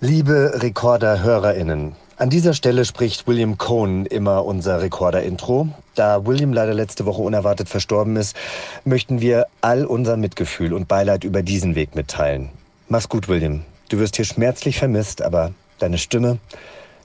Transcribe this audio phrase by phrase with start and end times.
[0.00, 5.68] Liebe Rekorder-HörerInnen, an dieser Stelle spricht William Cohn immer unser Rekorder-Intro.
[5.94, 8.36] Da William leider letzte Woche unerwartet verstorben ist,
[8.84, 12.50] möchten wir all unser Mitgefühl und Beileid über diesen Weg mitteilen.
[12.90, 13.62] Mach's gut, William.
[13.88, 16.36] Du wirst hier schmerzlich vermisst, aber deine Stimme,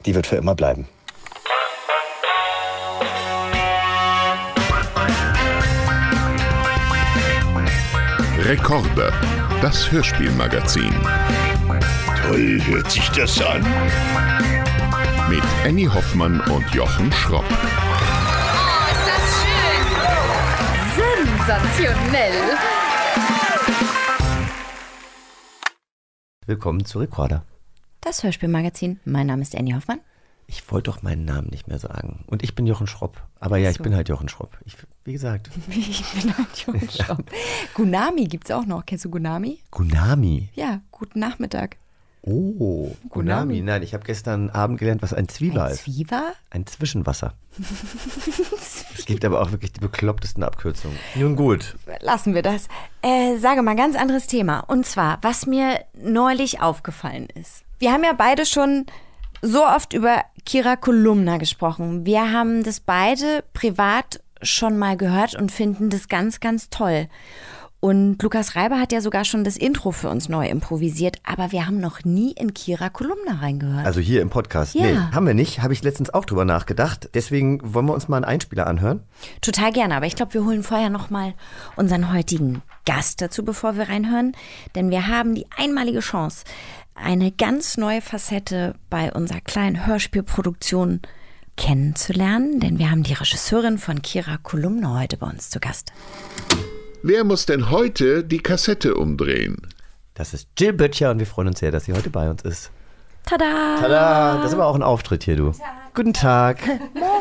[0.06, 0.86] die wird für immer bleiben.
[8.38, 9.14] Rekorder,
[9.62, 10.94] das Hörspielmagazin.
[12.24, 13.62] Toll hört sich das an.
[15.30, 17.44] Mit Annie Hoffmann und Jochen Schropp.
[17.50, 17.56] Oh,
[18.92, 19.86] ist das schön!
[21.38, 22.58] Sensationell!
[26.46, 27.44] Willkommen zu Rekorder.
[28.02, 29.00] Das Hörspielmagazin.
[29.06, 30.00] Mein Name ist Annie Hoffmann.
[30.48, 32.26] Ich wollte doch meinen Namen nicht mehr sagen.
[32.28, 33.22] Und ich bin Jochen Schropp.
[33.40, 33.84] Aber ja, ich so.
[33.84, 34.58] bin halt Jochen Schropp.
[34.66, 34.76] Ich,
[35.06, 35.50] wie gesagt.
[35.70, 37.24] Ich bin halt Jochen Schropp.
[37.74, 38.86] Gunami gibt's auch noch.
[38.86, 39.60] Kennst du Gunami?
[39.72, 40.50] Gunami.
[40.54, 41.78] Ja, guten Nachmittag.
[42.24, 43.62] Oh, Gunami.
[43.62, 45.84] Nein, ich habe gestern Abend gelernt, was ein Zwieber Ein ist.
[45.86, 46.34] Zwieber?
[46.52, 47.34] Ein Zwischenwasser.
[48.98, 50.98] es gibt aber auch wirklich die beklopptesten Abkürzungen.
[51.16, 51.76] Nun gut.
[52.00, 52.68] Lassen wir das.
[53.02, 54.60] Äh, sage mal, ganz anderes Thema.
[54.60, 57.64] Und zwar, was mir neulich aufgefallen ist.
[57.80, 58.86] Wir haben ja beide schon
[59.42, 62.06] so oft über Kira Kolumna gesprochen.
[62.06, 67.08] Wir haben das beide privat schon mal gehört und finden das ganz, ganz toll.
[67.82, 71.66] Und Lukas Reiber hat ja sogar schon das Intro für uns neu improvisiert, aber wir
[71.66, 73.88] haben noch nie in Kira Kolumna reingehört.
[73.88, 74.76] Also hier im Podcast.
[74.76, 74.86] Ja.
[74.86, 75.64] Nee, haben wir nicht.
[75.64, 77.10] Habe ich letztens auch drüber nachgedacht.
[77.16, 79.02] Deswegen wollen wir uns mal einen Einspieler anhören.
[79.42, 81.34] Total gerne, aber ich glaube, wir holen vorher noch mal
[81.76, 84.34] unseren heutigen Gast dazu, bevor wir reinhören,
[84.76, 86.46] denn wir haben die einmalige Chance,
[86.94, 91.02] eine ganz neue Facette bei unserer kleinen Hörspielproduktion
[91.58, 95.92] kennenzulernen, denn wir haben die Regisseurin von Kira Kolumna heute bei uns zu Gast.
[97.04, 99.58] Wer muss denn heute die Kassette umdrehen?
[100.14, 102.70] Das ist Jill Böttcher und wir freuen uns sehr, dass sie heute bei uns ist.
[103.26, 103.78] Tada!
[103.80, 104.38] Tada!
[104.38, 105.52] Das ist aber auch ein Auftritt hier, du.
[105.96, 106.60] Guten Tag.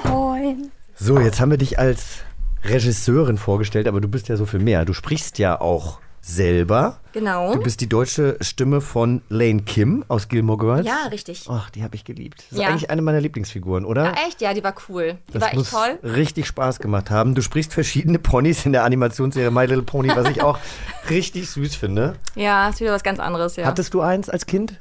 [0.05, 0.71] Moin!
[0.97, 2.19] So, jetzt haben wir dich als
[2.63, 4.85] Regisseurin vorgestellt, aber du bist ja so viel mehr.
[4.85, 7.01] Du sprichst ja auch selber.
[7.13, 7.55] Genau.
[7.55, 10.87] Du bist die deutsche Stimme von Lane Kim aus Gilmore Girls.
[10.87, 11.47] Ja, richtig.
[11.49, 12.45] Ach, die habe ich geliebt.
[12.51, 12.69] Das ist Ja.
[12.69, 14.13] eigentlich eine meiner Lieblingsfiguren, oder?
[14.13, 14.41] Ah, echt?
[14.41, 15.17] Ja, die war cool.
[15.29, 15.99] Die das war echt muss toll.
[16.03, 17.35] richtig Spaß gemacht haben.
[17.35, 20.59] Du sprichst verschiedene Ponys in der Animationsserie My Little Pony, was ich auch
[21.11, 22.15] richtig süß finde.
[22.37, 23.67] Ja, ist wieder was ganz anderes, ja.
[23.67, 24.79] Hattest du eins als Kind?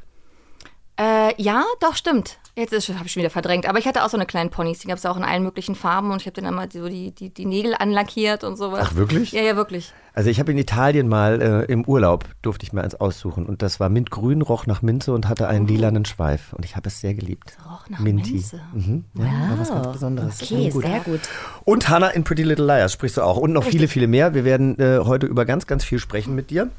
[0.99, 2.37] Äh, ja, doch, stimmt.
[2.57, 3.69] Jetzt habe ich schon wieder verdrängt.
[3.69, 4.79] Aber ich hatte auch so eine kleine Ponys.
[4.79, 7.11] Die gab es auch in allen möglichen Farben und ich habe dann immer so die,
[7.11, 8.89] die, die Nägel anlackiert und sowas.
[8.91, 9.31] Ach, wirklich?
[9.31, 9.93] Ja, ja, wirklich.
[10.13, 13.61] Also ich habe in Italien mal äh, im Urlaub, durfte ich mir eins aussuchen und
[13.61, 16.99] das war mintgrün, roch nach Minze und hatte einen lilanen Schweif und ich habe es
[16.99, 17.57] sehr geliebt.
[17.65, 18.33] Roch nach Minty.
[18.33, 18.59] Minze.
[18.73, 19.05] Mhm.
[19.13, 20.41] Ja, war was ganz Besonderes.
[20.41, 20.83] Okay, Gut.
[20.83, 21.21] sehr gut.
[21.63, 24.33] Und Hannah in Pretty Little Liars sprichst du auch und noch viele, viele mehr.
[24.33, 26.69] Wir werden äh, heute über ganz, ganz viel sprechen mit dir.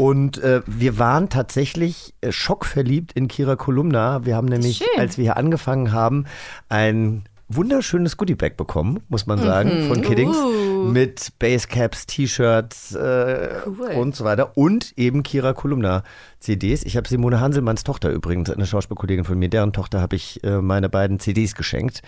[0.00, 4.24] Und äh, wir waren tatsächlich äh, schockverliebt in Kira Kolumna.
[4.24, 4.98] Wir haben nämlich, Schön.
[4.98, 6.24] als wir hier angefangen haben,
[6.70, 10.36] ein wunderschönes Goodiebag bekommen, muss man sagen, von Kiddings.
[10.92, 13.88] Mit Basecaps, T-Shirts äh, Cool.
[13.96, 14.56] und so weiter.
[14.56, 16.02] Und eben Kira Kolumna
[16.38, 16.84] CDs.
[16.84, 20.62] Ich habe Simone Hanselmanns Tochter übrigens, eine Schauspielkollegin von mir, deren Tochter habe ich äh,
[20.62, 22.00] meine beiden CDs geschenkt.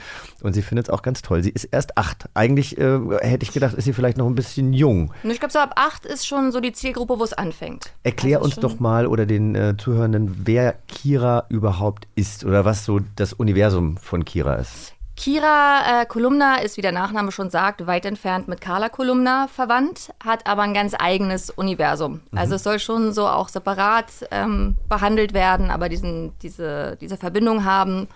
[0.43, 1.43] Und sie findet es auch ganz toll.
[1.43, 2.31] Sie ist erst acht.
[2.33, 5.13] Eigentlich äh, hätte ich gedacht, ist sie vielleicht noch ein bisschen jung.
[5.23, 7.93] Ich glaube, so ab acht ist schon so die Zielgruppe, wo es anfängt.
[8.05, 12.87] Erklär Also uns doch mal oder den äh, Zuhörenden, wer Kira überhaupt ist oder was
[12.87, 14.95] so das Universum von Kira ist.
[15.23, 20.13] Kira äh, Kolumna ist, wie der Nachname schon sagt, weit entfernt mit Carla Kolumna verwandt,
[20.19, 22.23] hat aber ein ganz eigenes Universum.
[22.35, 27.65] Also es soll schon so auch separat ähm, behandelt werden, aber diesen, diese, diese Verbindung
[27.65, 28.09] haben.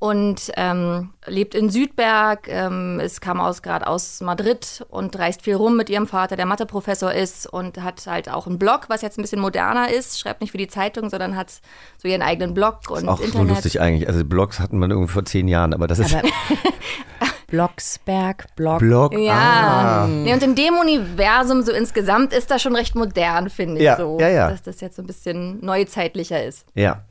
[0.00, 5.54] Und ähm, lebt in Südberg, ähm, es kam aus gerade aus Madrid und reist viel
[5.56, 9.18] rum mit ihrem Vater, der Matheprofessor ist und hat halt auch einen Blog, was jetzt
[9.18, 11.52] ein bisschen moderner ist, schreibt nicht für die Zeitung, sondern hat
[11.98, 13.50] so ihren eigenen Blog und Auch so Internet.
[13.50, 14.08] lustig eigentlich.
[14.08, 16.26] Also Blogs hatten wir irgendwie vor zehn Jahren, aber das ist Aber
[17.48, 18.78] Blocksberg, Block.
[18.78, 19.12] Blog.
[19.18, 19.34] Ja.
[19.34, 20.06] Ah.
[20.06, 23.96] Nee, und in dem Universum so insgesamt ist das schon recht modern, finde ich Ja,
[23.98, 24.18] so.
[24.18, 24.50] ja, ja.
[24.50, 26.64] Dass das jetzt so ein bisschen neuzeitlicher ist.
[26.74, 27.02] Ja.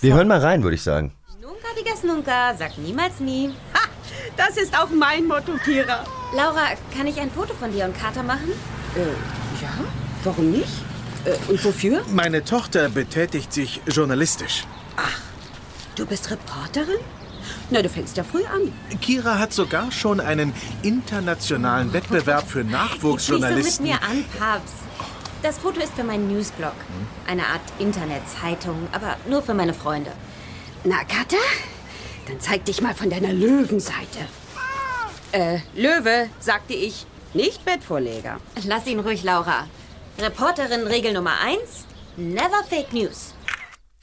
[0.00, 1.12] Wir hören mal rein, würde ich sagen.
[1.78, 3.48] Digas nunca, sag niemals nie.
[3.74, 3.88] Ha,
[4.36, 6.04] das ist auch mein Motto, Kira.
[6.34, 8.52] Laura, kann ich ein Foto von dir und Kater machen?
[9.60, 9.68] Ja,
[10.24, 10.68] warum nicht?
[11.24, 12.02] Äh, und wofür?
[12.08, 14.64] Meine Tochter betätigt sich journalistisch.
[15.94, 16.98] Du bist Reporterin?
[17.70, 18.72] Na, du fängst ja früh an.
[19.00, 20.52] Kira hat sogar schon einen
[20.82, 23.86] internationalen Wettbewerb für Nicht so mit Nachwuchsjournalisten.
[23.86, 24.72] mir an, Paps.
[25.42, 26.72] Das Foto ist für meinen Newsblog.
[27.26, 30.12] Eine Art Internetzeitung, aber nur für meine Freunde.
[30.84, 31.36] Na, Kater,
[32.26, 34.18] dann zeig dich mal von deiner Löwenseite.
[35.30, 38.38] Äh, Löwe, sagte ich, nicht Bettvorleger.
[38.66, 39.68] Lass ihn ruhig, Laura.
[40.18, 41.86] Reporterin Regel Nummer eins:
[42.16, 43.32] Never Fake News.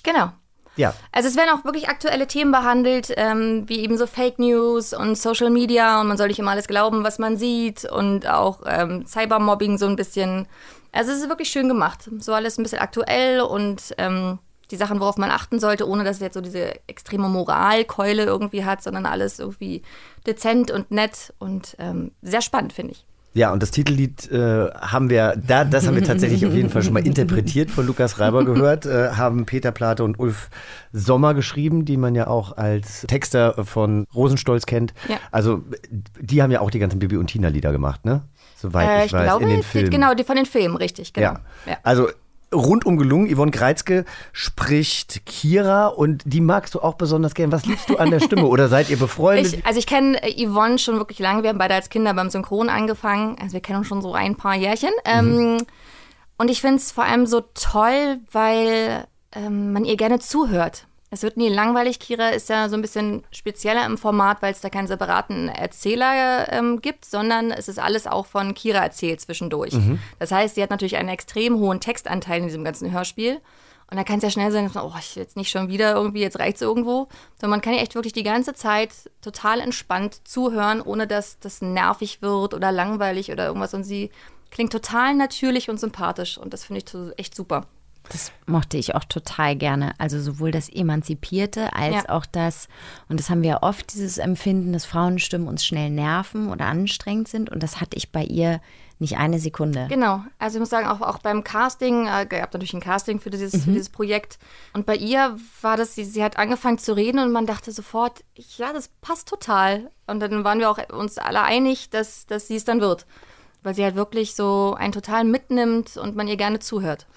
[0.03, 0.31] Genau.
[0.77, 0.93] Ja.
[1.11, 5.17] Also es werden auch wirklich aktuelle Themen behandelt, ähm, wie eben so Fake News und
[5.17, 9.05] Social Media und man soll nicht immer alles glauben, was man sieht und auch ähm,
[9.05, 10.47] Cybermobbing so ein bisschen.
[10.93, 12.09] Also es ist wirklich schön gemacht.
[12.19, 14.39] So alles ein bisschen aktuell und ähm,
[14.71, 18.65] die Sachen, worauf man achten sollte, ohne dass es jetzt so diese extreme Moralkeule irgendwie
[18.65, 19.81] hat, sondern alles irgendwie
[20.27, 23.05] dezent und nett und ähm, sehr spannend, finde ich.
[23.35, 26.81] Ja, und das Titellied äh, haben wir, da, das haben wir tatsächlich auf jeden Fall
[26.81, 30.49] schon mal interpretiert von Lukas Reiber gehört, äh, haben Peter Plate und Ulf
[30.93, 34.95] Sommer geschrieben, die man ja auch als Texter von Rosenstolz kennt.
[35.07, 35.17] Ja.
[35.31, 35.63] Also
[36.19, 38.23] die haben ja auch die ganzen Bibi und Tina Lieder gemacht, ne?
[38.57, 39.89] Soweit Äh, ich, ich weiß, glaube, in den die- Filmen.
[39.91, 41.27] genau, die von den Filmen, richtig, genau.
[41.33, 41.39] Ja.
[41.67, 41.77] Ja.
[41.83, 42.09] Also
[42.53, 43.33] rundum gelungen.
[43.33, 47.51] Yvonne Greizke spricht Kira und die magst du auch besonders gern.
[47.51, 49.53] Was liebst du an der Stimme oder seid ihr befreundet?
[49.53, 51.43] Ich, also ich kenne äh, Yvonne schon wirklich lange.
[51.43, 53.37] Wir haben beide als Kinder beim Synchron angefangen.
[53.39, 54.91] Also wir kennen uns schon so ein paar Jährchen.
[55.05, 55.57] Ähm,
[56.37, 60.87] und ich finde es vor allem so toll, weil ähm, man ihr gerne zuhört.
[61.11, 61.99] Es wird nie langweilig.
[61.99, 66.51] Kira ist ja so ein bisschen spezieller im Format, weil es da keinen separaten Erzähler
[66.51, 69.73] ähm, gibt, sondern es ist alles auch von Kira erzählt zwischendurch.
[70.19, 73.41] Das heißt, sie hat natürlich einen extrem hohen Textanteil in diesem ganzen Hörspiel.
[73.91, 75.95] Und da kann es ja schnell sein, dass man, oh, ich jetzt nicht schon wieder
[75.95, 77.07] irgendwie, jetzt reicht's irgendwo.
[77.41, 78.91] Sondern man kann ja echt wirklich die ganze Zeit
[79.21, 83.73] total entspannt zuhören, ohne dass das nervig wird oder langweilig oder irgendwas.
[83.73, 84.11] Und sie
[84.51, 86.37] klingt total natürlich und sympathisch.
[86.37, 87.65] Und das finde ich echt super.
[88.11, 89.93] Das mochte ich auch total gerne.
[89.97, 92.09] Also sowohl das Emanzipierte als Ja.
[92.09, 92.67] auch das,
[93.07, 97.49] und das haben wir oft, dieses Empfinden, dass Frauenstimmen uns schnell nerven oder anstrengend sind.
[97.49, 98.61] Und das hatte ich bei ihr
[99.01, 99.85] nicht eine Sekunde.
[99.89, 100.23] Genau.
[100.39, 103.63] Also ich muss sagen, auch, auch beim Casting, äh, gab natürlich ein Casting für dieses,
[103.63, 104.39] für dieses Projekt.
[104.73, 108.23] Und bei ihr war das, sie, sie hat angefangen zu reden und man dachte sofort,
[108.57, 109.89] ja, das passt total.
[110.07, 113.05] Und dann waren wir auch uns alle einig, dass, dass sie es dann wird.
[113.63, 117.07] Weil sie halt wirklich so einen total mitnimmt und man ihr gerne zuhört.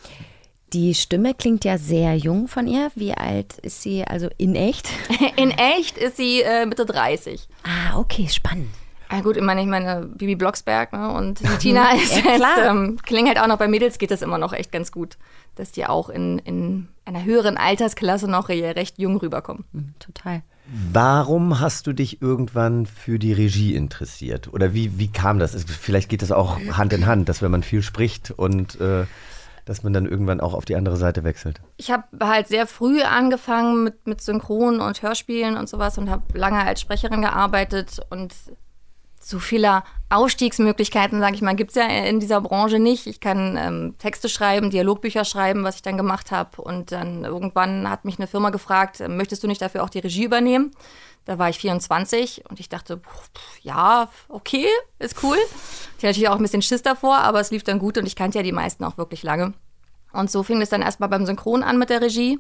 [0.73, 2.91] Die Stimme klingt ja sehr jung von ihr.
[2.95, 4.89] Wie alt ist sie also in echt?
[5.37, 7.47] In echt ist sie äh, Mitte 30.
[7.65, 8.71] Ah, okay, spannend.
[9.11, 11.13] Ja gut, ich meine, ich meine, Bibi Blocksberg ne?
[11.13, 14.23] und die Tina ist Ja, jetzt, ähm, klingt halt auch noch bei Mädels geht das
[14.23, 15.19] immer noch echt ganz gut,
[15.57, 19.65] dass die auch in, in einer höheren Altersklasse noch re- recht jung rüberkommen.
[19.99, 20.41] Total.
[20.93, 24.51] Warum hast du dich irgendwann für die Regie interessiert?
[24.55, 25.63] Oder wie, wie kam das?
[25.69, 29.05] Vielleicht geht das auch Hand in Hand, dass wenn man viel spricht und äh,
[29.65, 31.61] dass man dann irgendwann auch auf die andere Seite wechselt.
[31.77, 36.37] Ich habe halt sehr früh angefangen mit, mit Synchron und Hörspielen und sowas und habe
[36.37, 38.35] lange als Sprecherin gearbeitet und
[39.25, 43.07] so viele Ausstiegsmöglichkeiten, sage ich mal, gibt es ja in dieser Branche nicht.
[43.07, 46.61] Ich kann ähm, Texte schreiben, Dialogbücher schreiben, was ich dann gemacht habe.
[46.61, 50.01] Und dann irgendwann hat mich eine Firma gefragt, äh, möchtest du nicht dafür auch die
[50.01, 50.73] Regie übernehmen?
[51.25, 53.01] Da war ich 24 und ich dachte,
[53.63, 54.67] ja, okay,
[54.99, 55.37] ist cool.
[55.37, 58.17] Ich hatte natürlich auch ein bisschen Schiss davor, aber es lief dann gut und ich
[58.17, 59.55] kannte ja die meisten auch wirklich lange.
[60.13, 62.39] Und so fing es dann erstmal beim Synchron an mit der Regie.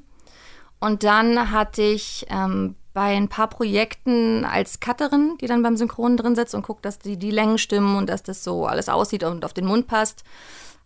[0.80, 6.16] Und dann hatte ich ähm, bei ein paar Projekten als Cutterin, die dann beim Synchron
[6.16, 9.24] drin sitzt und guckt, dass die, die Längen stimmen und dass das so alles aussieht
[9.24, 10.24] und auf den Mund passt,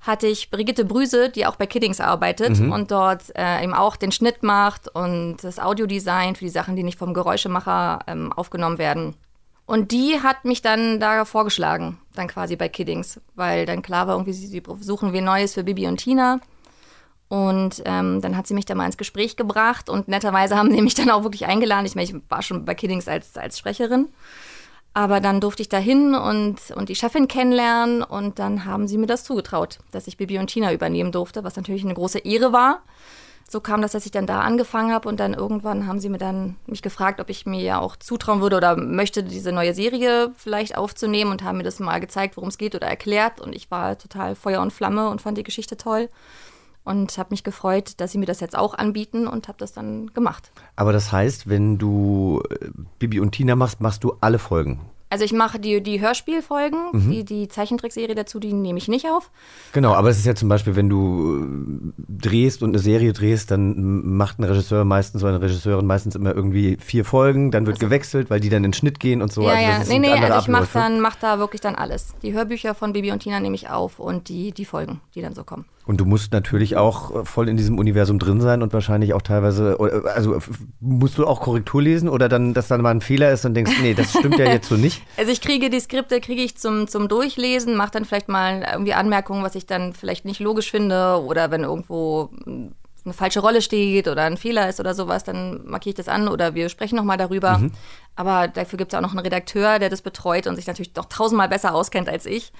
[0.00, 4.12] hatte ich Brigitte Brüse, die auch bei Kiddings arbeitet und dort äh, eben auch den
[4.12, 9.14] Schnitt macht und das Audiodesign für die Sachen, die nicht vom Geräuschemacher ähm, aufgenommen werden.
[9.66, 14.14] Und die hat mich dann da vorgeschlagen, dann quasi bei Kiddings, weil dann klar war,
[14.14, 16.40] irgendwie, sie, sie suchen wir Neues für Bibi und Tina.
[17.28, 20.80] Und ähm, dann hat sie mich da mal ins Gespräch gebracht und netterweise haben sie
[20.80, 21.84] mich dann auch wirklich eingeladen.
[21.84, 24.08] Ich meine, ich war schon bei Kiddings als, als Sprecherin.
[24.96, 28.96] Aber dann durfte ich da hin und, und die Chefin kennenlernen und dann haben sie
[28.96, 32.54] mir das zugetraut, dass ich Bibi und Tina übernehmen durfte, was natürlich eine große Ehre
[32.54, 32.80] war.
[33.46, 36.16] So kam das, dass ich dann da angefangen habe und dann irgendwann haben sie mir
[36.16, 40.32] dann mich gefragt, ob ich mir ja auch zutrauen würde oder möchte, diese neue Serie
[40.34, 43.38] vielleicht aufzunehmen und haben mir das mal gezeigt, worum es geht oder erklärt.
[43.42, 46.08] Und ich war total Feuer und Flamme und fand die Geschichte toll
[46.86, 50.12] und habe mich gefreut, dass sie mir das jetzt auch anbieten und habe das dann
[50.14, 50.50] gemacht.
[50.76, 54.80] Aber das heißt, wenn du äh, Bibi und Tina machst, machst du alle Folgen.
[55.08, 59.30] Also ich mache die, die Hörspielfolgen, die, die Zeichentrickserie dazu, die nehme ich nicht auf.
[59.72, 63.52] Genau, aber es ist ja zum Beispiel, wenn du äh, drehst und eine Serie drehst,
[63.52, 67.78] dann macht ein Regisseur meistens oder eine Regisseurin meistens immer irgendwie vier Folgen, dann wird
[67.78, 69.42] gewechselt, weil die dann in den Schnitt gehen und so.
[69.42, 72.14] ja, also ja, nee, nee, also ich mache dann mach da wirklich dann alles.
[72.22, 75.34] Die Hörbücher von Bibi und Tina nehme ich auf und die, die Folgen, die dann
[75.34, 75.66] so kommen.
[75.86, 79.22] Und du musst natürlich auch äh, voll in diesem Universum drin sein und wahrscheinlich auch
[79.22, 80.38] teilweise, oder, also
[80.80, 83.72] musst du auch Korrektur lesen oder dann, dass dann mal ein Fehler ist und denkst,
[83.80, 84.95] nee, das stimmt ja jetzt so nicht.
[85.16, 88.94] Also ich kriege die Skripte, kriege ich zum, zum Durchlesen, mache dann vielleicht mal irgendwie
[88.94, 94.08] Anmerkungen, was ich dann vielleicht nicht logisch finde oder wenn irgendwo eine falsche Rolle steht
[94.08, 97.16] oder ein Fehler ist oder sowas, dann markiere ich das an oder wir sprechen nochmal
[97.16, 97.60] darüber.
[98.16, 101.04] Aber dafür gibt es auch noch einen Redakteur, der das betreut und sich natürlich doch
[101.04, 102.52] tausendmal besser auskennt als ich.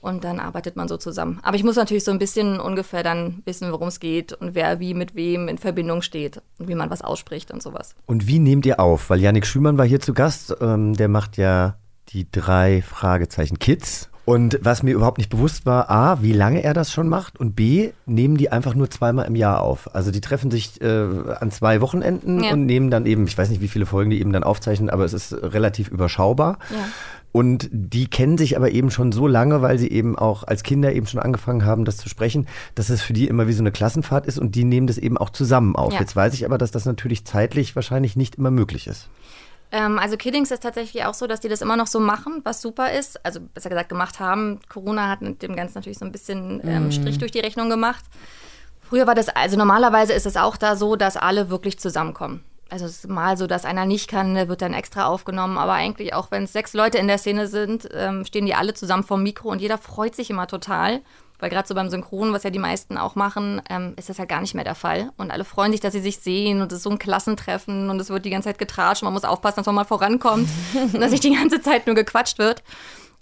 [0.00, 1.40] Und dann arbeitet man so zusammen.
[1.42, 4.78] Aber ich muss natürlich so ein bisschen ungefähr dann wissen, worum es geht und wer
[4.78, 7.94] wie mit wem in Verbindung steht und wie man was ausspricht und sowas.
[8.06, 9.10] Und wie nehmt ihr auf?
[9.10, 10.54] Weil Yannick Schümann war hier zu Gast.
[10.60, 11.78] Ähm, der macht ja
[12.10, 14.08] die drei Fragezeichen Kids.
[14.24, 17.56] Und was mir überhaupt nicht bewusst war, A, wie lange er das schon macht und
[17.56, 19.94] B, nehmen die einfach nur zweimal im Jahr auf.
[19.94, 20.86] Also die treffen sich äh,
[21.40, 22.52] an zwei Wochenenden Ja.
[22.52, 25.06] und nehmen dann eben, ich weiß nicht, wie viele Folgen die eben dann aufzeichnen, aber
[25.06, 26.58] es ist relativ überschaubar.
[27.30, 30.92] Und die kennen sich aber eben schon so lange, weil sie eben auch als Kinder
[30.92, 33.70] eben schon angefangen haben, das zu sprechen, dass es für die immer wie so eine
[33.70, 35.92] Klassenfahrt ist und die nehmen das eben auch zusammen auf.
[35.92, 36.00] Ja.
[36.00, 39.08] Jetzt weiß ich aber, dass das natürlich zeitlich wahrscheinlich nicht immer möglich ist.
[39.70, 42.62] Ähm, also Kiddings ist tatsächlich auch so, dass die das immer noch so machen, was
[42.62, 43.24] super ist.
[43.24, 44.60] Also besser gesagt gemacht haben.
[44.68, 46.92] Corona hat mit dem Ganzen natürlich so ein bisschen ähm, Mhm.
[46.92, 48.04] Strich durch die Rechnung gemacht.
[48.80, 52.42] Früher war das, also normalerweise ist es auch da so, dass alle wirklich zusammenkommen.
[52.70, 55.56] Also es ist mal so, dass einer nicht kann, der wird dann extra aufgenommen.
[55.56, 58.74] Aber eigentlich auch, wenn es sechs Leute in der Szene sind, ähm, stehen die alle
[58.74, 61.00] zusammen vorm Mikro und jeder freut sich immer total.
[61.40, 64.28] Weil gerade so beim Synchron, was ja die meisten auch machen, ähm, ist das halt
[64.28, 65.10] gar nicht mehr der Fall.
[65.16, 68.00] Und alle freuen sich, dass sie sich sehen und es ist so ein Klassentreffen und
[68.00, 69.04] es wird die ganze Zeit getratscht.
[69.04, 72.38] Man muss aufpassen, dass man mal vorankommt und dass nicht die ganze Zeit nur gequatscht
[72.38, 72.62] wird.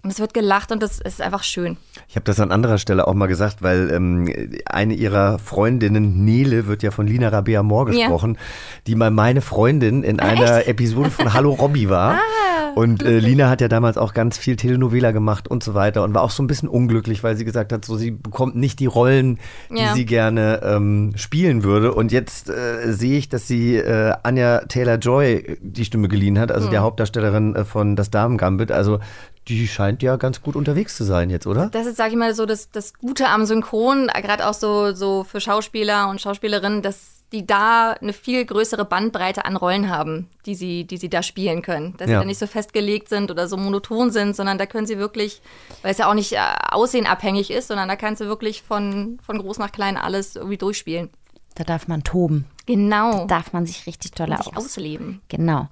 [0.06, 1.78] Und es wird gelacht und das ist einfach schön.
[2.08, 4.32] Ich habe das an anderer Stelle auch mal gesagt, weil ähm,
[4.64, 8.06] eine ihrer Freundinnen, Nele, wird ja von Lina Rabea Mohr Ja.
[8.06, 8.38] gesprochen,
[8.86, 12.20] die mal meine Freundin in einer Episode von Hallo Robby war.
[12.76, 16.14] und äh, Lina hat ja damals auch ganz viel Telenovela gemacht und so weiter und
[16.14, 18.86] war auch so ein bisschen unglücklich, weil sie gesagt hat, so sie bekommt nicht die
[18.86, 19.38] Rollen,
[19.70, 19.94] die Ja.
[19.94, 21.92] sie gerne ähm, spielen würde.
[21.94, 26.68] Und jetzt äh, sehe ich, dass sie äh, Anja Taylor-Joy die Stimme geliehen hat, also
[26.68, 26.70] Mhm.
[26.72, 28.70] der Hauptdarstellerin äh, von Das Damen-Gambit.
[28.70, 29.00] Also
[29.48, 31.68] die scheint ja ganz gut unterwegs zu sein jetzt, oder?
[31.72, 34.92] Das ist, sag ich mal, so das, das Gute am Synchron, äh, gerade auch so,
[34.92, 40.28] so für Schauspieler und Schauspielerinnen, dass die da eine viel größere Bandbreite an Rollen haben,
[40.46, 41.94] die sie, die sie da spielen können.
[41.96, 42.18] Dass Ja.
[42.18, 45.42] sie da nicht so festgelegt sind oder so monoton sind, sondern da können sie wirklich,
[45.82, 46.38] weil es ja auch nicht äh,
[46.70, 51.10] aussehenabhängig ist, sondern da kannst du wirklich von, von groß nach klein alles irgendwie durchspielen.
[51.56, 52.44] Da darf man toben.
[52.66, 53.20] Genau.
[53.26, 54.56] Da darf man sich richtig toll sich aus.
[54.66, 55.22] ausleben.
[55.28, 55.68] Genau.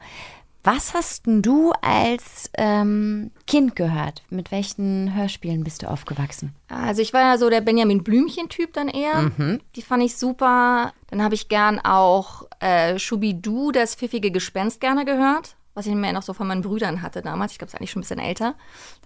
[0.65, 4.23] Was hast denn du als ähm, Kind gehört?
[4.31, 6.55] Mit welchen Hörspielen bist du aufgewachsen?
[6.69, 9.31] Also ich war ja so der Benjamin Blümchen-Typ dann eher.
[9.37, 9.61] Mhm.
[9.77, 10.95] Die fand ich super.
[11.11, 15.55] Dann habe ich gern auch äh, Schubidu, das pfiffige Gespenst, gerne gehört.
[15.77, 17.51] Was ich mehr noch so von meinen Brüdern hatte damals.
[17.51, 18.55] Ich glaube, es ist eigentlich schon ein bisschen älter.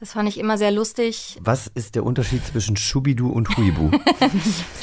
[0.01, 1.39] Das fand ich immer sehr lustig.
[1.41, 3.91] Was ist der Unterschied zwischen Schubidu und Huibu?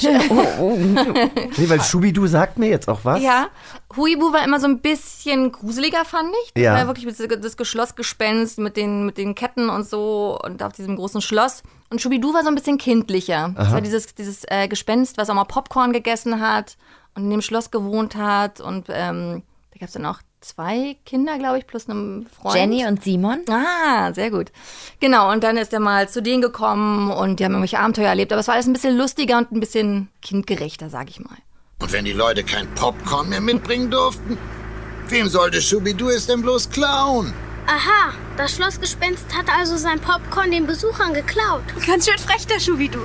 [0.00, 3.22] nee, weil Schubidu sagt mir jetzt auch was.
[3.22, 3.48] Ja,
[3.96, 6.52] Huibu war immer so ein bisschen gruseliger, fand ich.
[6.54, 6.74] Das Ja.
[6.74, 10.96] war wirklich das- das Geschlossgespenst mit den, mit den Ketten und so und auf diesem
[10.96, 11.62] großen Schloss.
[11.90, 13.52] Und Schubidu war so ein bisschen kindlicher.
[13.56, 13.74] Das Aha.
[13.74, 16.76] war dieses, dieses äh, Gespenst, was auch mal Popcorn gegessen hat
[17.14, 18.60] und in dem Schloss gewohnt hat.
[18.60, 22.54] Und ähm, da gab es dann auch zwei Kinder, glaube ich, plus einen Freund.
[22.54, 23.40] Jenny und Simon?
[23.50, 24.52] Ah, sehr gut.
[25.00, 28.32] Genau, und dann ist er mal zu denen gekommen und die haben irgendwelche Abenteuer erlebt.
[28.32, 31.36] Aber es war alles ein bisschen lustiger und ein bisschen kindgerechter, sag ich mal.
[31.80, 34.38] Und wenn die Leute kein Popcorn mehr mitbringen durften,
[35.08, 37.32] wem sollte Schubidu es denn bloß klauen?
[37.66, 41.64] Aha, das Schlossgespenst hat also sein Popcorn den Besuchern geklaut.
[41.86, 43.00] Ganz schön frech, der Schubidu.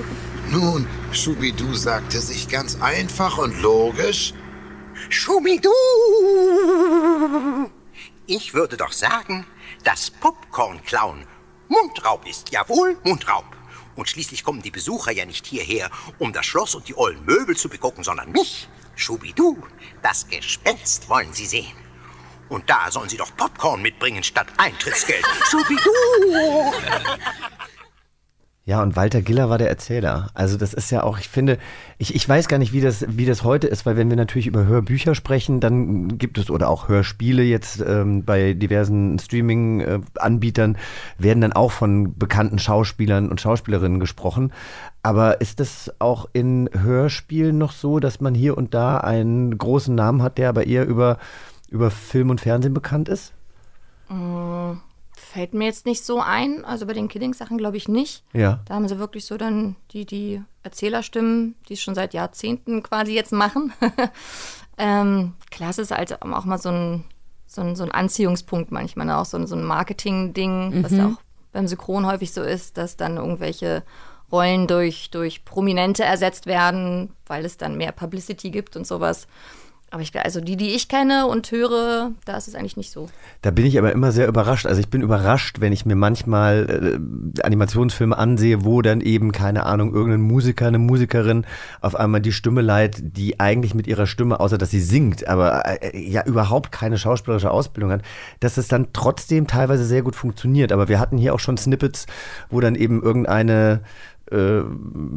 [0.50, 4.34] Nun, Schubidu sagte sich ganz einfach und logisch,
[5.12, 5.70] Schubidu!
[8.26, 9.46] Ich würde doch sagen,
[9.84, 11.26] dass Popcorn-Klauen
[11.68, 12.50] Mundraub ist.
[12.50, 13.44] Jawohl, Mundraub.
[13.94, 17.54] Und schließlich kommen die Besucher ja nicht hierher, um das Schloss und die ollen Möbel
[17.54, 18.68] zu begucken, sondern mich.
[18.96, 19.58] Schubidu,
[20.02, 21.76] das Gespenst wollen sie sehen.
[22.48, 25.26] Und da sollen sie doch Popcorn mitbringen statt Eintrittsgeld.
[25.44, 25.90] Schubidu!
[28.64, 30.28] Ja, und Walter Giller war der Erzähler.
[30.34, 31.58] Also das ist ja auch, ich finde,
[31.98, 34.46] ich, ich weiß gar nicht, wie das, wie das heute ist, weil wenn wir natürlich
[34.46, 40.78] über Hörbücher sprechen, dann gibt es oder auch Hörspiele jetzt ähm, bei diversen Streaming-Anbietern
[41.18, 44.52] werden dann auch von bekannten Schauspielern und Schauspielerinnen gesprochen.
[45.02, 49.92] Aber ist das auch in Hörspielen noch so, dass man hier und da einen großen
[49.92, 51.18] Namen hat, der aber eher über,
[51.68, 53.32] über Film und Fernsehen bekannt ist?
[54.08, 54.74] Mm,
[55.32, 56.62] Fällt mir jetzt nicht so ein.
[56.62, 58.22] Also bei den Kidding-Sachen glaube ich nicht.
[58.34, 58.60] Ja.
[58.66, 63.14] Da haben sie wirklich so dann die, die Erzählerstimmen, die es schon seit Jahrzehnten quasi
[63.14, 63.72] jetzt machen.
[64.78, 67.04] ähm, klar, es ist halt auch mal so ein,
[67.46, 69.16] so ein, so ein Anziehungspunkt manchmal, ne?
[69.16, 70.98] auch so ein, so ein Marketing-Ding, was Mhm.
[70.98, 71.20] ja auch
[71.52, 73.82] beim Synchron häufig so ist, dass dann irgendwelche
[74.30, 79.26] Rollen durch, durch Prominente ersetzt werden, weil es dann mehr Publicity gibt und sowas.
[79.92, 83.10] Aber ich, also die, die ich kenne und höre, da ist es eigentlich nicht so.
[83.42, 84.64] Da bin ich aber immer sehr überrascht.
[84.64, 86.98] Also ich bin überrascht, wenn ich mir manchmal
[87.36, 91.44] äh, Animationsfilme ansehe, wo dann eben, keine Ahnung, irgendein Musiker, eine Musikerin
[91.82, 95.82] auf einmal die Stimme leiht, die eigentlich mit ihrer Stimme, außer dass sie singt, aber
[95.82, 98.00] äh, ja überhaupt keine schauspielerische Ausbildung hat,
[98.40, 100.72] dass es dann trotzdem teilweise sehr gut funktioniert.
[100.72, 102.06] Aber wir hatten hier auch schon Snippets,
[102.48, 103.82] wo dann eben irgendeine
[104.32, 104.62] äh,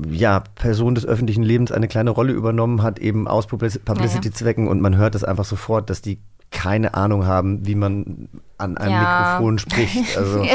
[0.10, 4.98] ja, Person des öffentlichen Lebens eine kleine Rolle übernommen hat, eben aus Publicity-Zwecken und man
[4.98, 6.20] hört es einfach sofort, dass die
[6.56, 9.30] keine Ahnung haben, wie man an einem Ja.
[9.38, 9.98] Mikrofon spricht.
[10.18, 10.46] Also,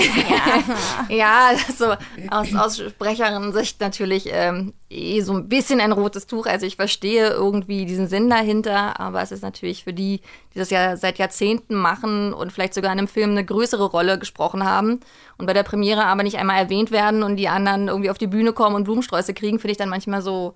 [1.10, 1.92] ja, so
[2.30, 6.46] aus, aus Sprecherin-Sicht natürlich ähm, eh so ein bisschen ein rotes Tuch.
[6.46, 10.20] Also ich verstehe irgendwie diesen Sinn dahinter, aber es ist natürlich für die,
[10.54, 14.18] die das ja seit Jahrzehnten machen und vielleicht sogar in einem Film eine größere Rolle
[14.18, 15.00] gesprochen haben
[15.36, 18.26] und bei der Premiere aber nicht einmal erwähnt werden und die anderen irgendwie auf die
[18.26, 20.54] Bühne kommen und Blumensträuße kriegen, finde ich dann manchmal so.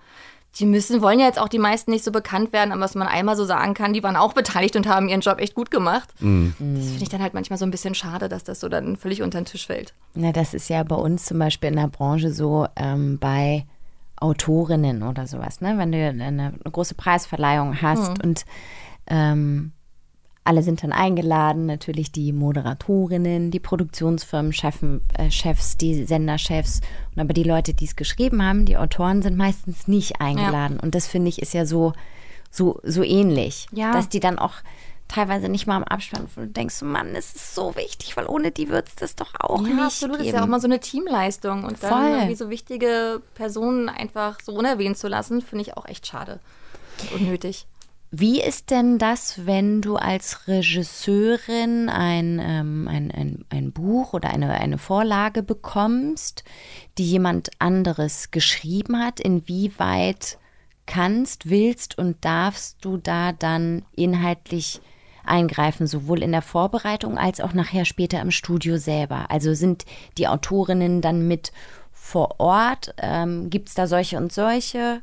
[0.61, 3.09] Die müssen, wollen ja jetzt auch die meisten nicht so bekannt werden, aber was man
[3.09, 6.09] einmal so sagen kann, die waren auch beteiligt und haben ihren Job echt gut gemacht.
[6.21, 6.55] Mhm.
[6.59, 9.23] Das finde ich dann halt manchmal so ein bisschen schade, dass das so dann völlig
[9.23, 9.95] unter den Tisch fällt.
[10.15, 13.67] Na, das ist ja bei uns zum Beispiel in der Branche so ähm, bei
[14.17, 15.75] Autorinnen oder sowas, ne?
[15.77, 18.25] Wenn du eine, eine große Preisverleihung hast Mhm.
[18.25, 18.45] und
[19.09, 19.73] ähm,
[20.45, 26.83] alle sind dann eingeladen, natürlich die Moderatorinnen, die Produktionsfirmen, Chefen, äh, Chefs, die Senderchefs.
[27.15, 30.79] Und aber die Leute, die es geschrieben haben, die Autoren, sind meistens nicht eingeladen.
[30.79, 31.95] Und das finde ich ist ja so,
[32.51, 33.67] so, so ähnlich.
[33.73, 33.93] Ja.
[33.93, 34.57] Dass die dann auch
[35.09, 38.51] teilweise nicht mal am Abspann, wo du denkst, Mann, es ist so wichtig, weil ohne
[38.51, 40.17] die wird es das doch auch ja, nicht absolut.
[40.17, 40.35] Das geben.
[40.35, 41.65] ist ja auch mal so eine Teamleistung.
[41.65, 42.19] Und dann Voll.
[42.19, 46.39] irgendwie so wichtige Personen einfach so unerwähnt zu lassen, finde ich auch echt schade.
[47.01, 47.67] Und unnötig.
[48.17, 54.31] Wie ist denn das, wenn du als Regisseurin ein, ähm, ein, ein, ein Buch oder
[54.31, 56.45] eine, eine Vorlage bekommst,
[56.97, 59.19] die jemand anderes geschrieben hat?
[59.19, 60.39] Inwieweit
[60.87, 64.81] kannst, willst und darfst du da dann inhaltlich
[65.25, 69.29] eingreifen, sowohl in der Vorbereitung als auch nachher später im Studio selber?
[69.33, 69.87] Also sind
[70.19, 71.51] die Autorinnen dann mit
[71.91, 72.95] vor Ort?
[72.99, 75.03] Ähm, Gibt es da solche und solche?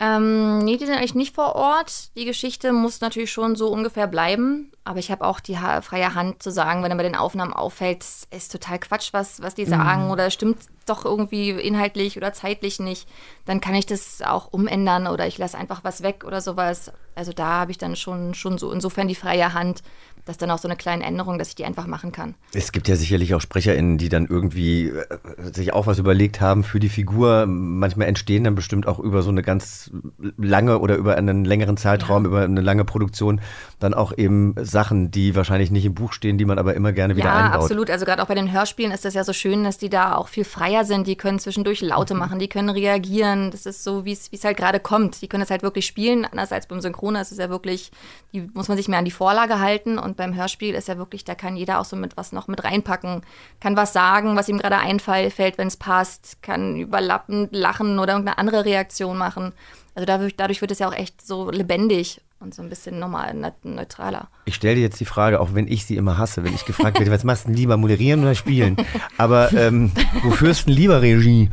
[0.00, 2.16] Ähm, nee, die sind eigentlich nicht vor Ort.
[2.16, 4.72] Die Geschichte muss natürlich schon so ungefähr bleiben.
[4.82, 7.52] Aber ich habe auch die ha freie Hand zu sagen, wenn dann bei den Aufnahmen
[7.52, 10.10] auffällt, ist total Quatsch, was, was die sagen Mhm.
[10.10, 13.06] oder stimmt doch irgendwie inhaltlich oder zeitlich nicht,
[13.44, 16.90] dann kann ich das auch umändern oder ich lasse einfach was weg oder sowas.
[17.14, 19.82] Also da habe ich dann schon, schon so insofern die freie Hand,
[20.24, 22.34] dass dann auch so eine kleine Änderung, dass ich die einfach machen kann.
[22.52, 25.06] Es gibt ja sicherlich auch SprecherInnen, die dann irgendwie äh,
[25.52, 27.46] sich auch was überlegt haben für die Figur.
[27.46, 29.90] Manchmal entstehen dann bestimmt auch über so eine ganz
[30.36, 33.40] lange oder über einen längeren Zeitraum, über eine lange Produktion,
[33.78, 37.16] dann auch eben Sachen, die wahrscheinlich nicht im Buch stehen, die man aber immer gerne
[37.16, 37.62] wieder ja, einbaut.
[37.62, 37.90] absolut.
[37.90, 40.28] Also gerade auch bei den Hörspielen ist das ja so schön, dass die da auch
[40.28, 41.06] viel freier sind.
[41.06, 42.20] Die können zwischendurch Laute Mhm.
[42.20, 43.50] machen, die können reagieren.
[43.50, 45.20] Das ist so, wie es wie es halt gerade kommt.
[45.20, 46.24] Die können das halt wirklich spielen.
[46.24, 47.90] Anders als beim Synchron ist es ja wirklich,
[48.32, 49.98] die muss man sich mehr an die Vorlage halten.
[49.98, 52.64] Und beim Hörspiel ist ja wirklich, da kann jeder auch so mit was noch mit
[52.64, 53.22] reinpacken.
[53.60, 56.42] Kann was sagen, was ihm gerade einfällt, wenn es passt.
[56.42, 59.52] Kann überlappend lachen oder irgendeine andere Reaktion machen.
[59.94, 63.34] Also dadurch, dadurch wird es ja auch echt so lebendig und so ein bisschen normal
[63.34, 64.28] ne- neutraler.
[64.46, 66.98] Ich stelle dir jetzt die Frage, auch wenn ich sie immer hasse, wenn ich gefragt
[66.98, 68.76] werde, was machst du denn lieber, moderieren oder spielen?
[69.18, 71.50] Aber ähm, wofür ist denn lieber Regie?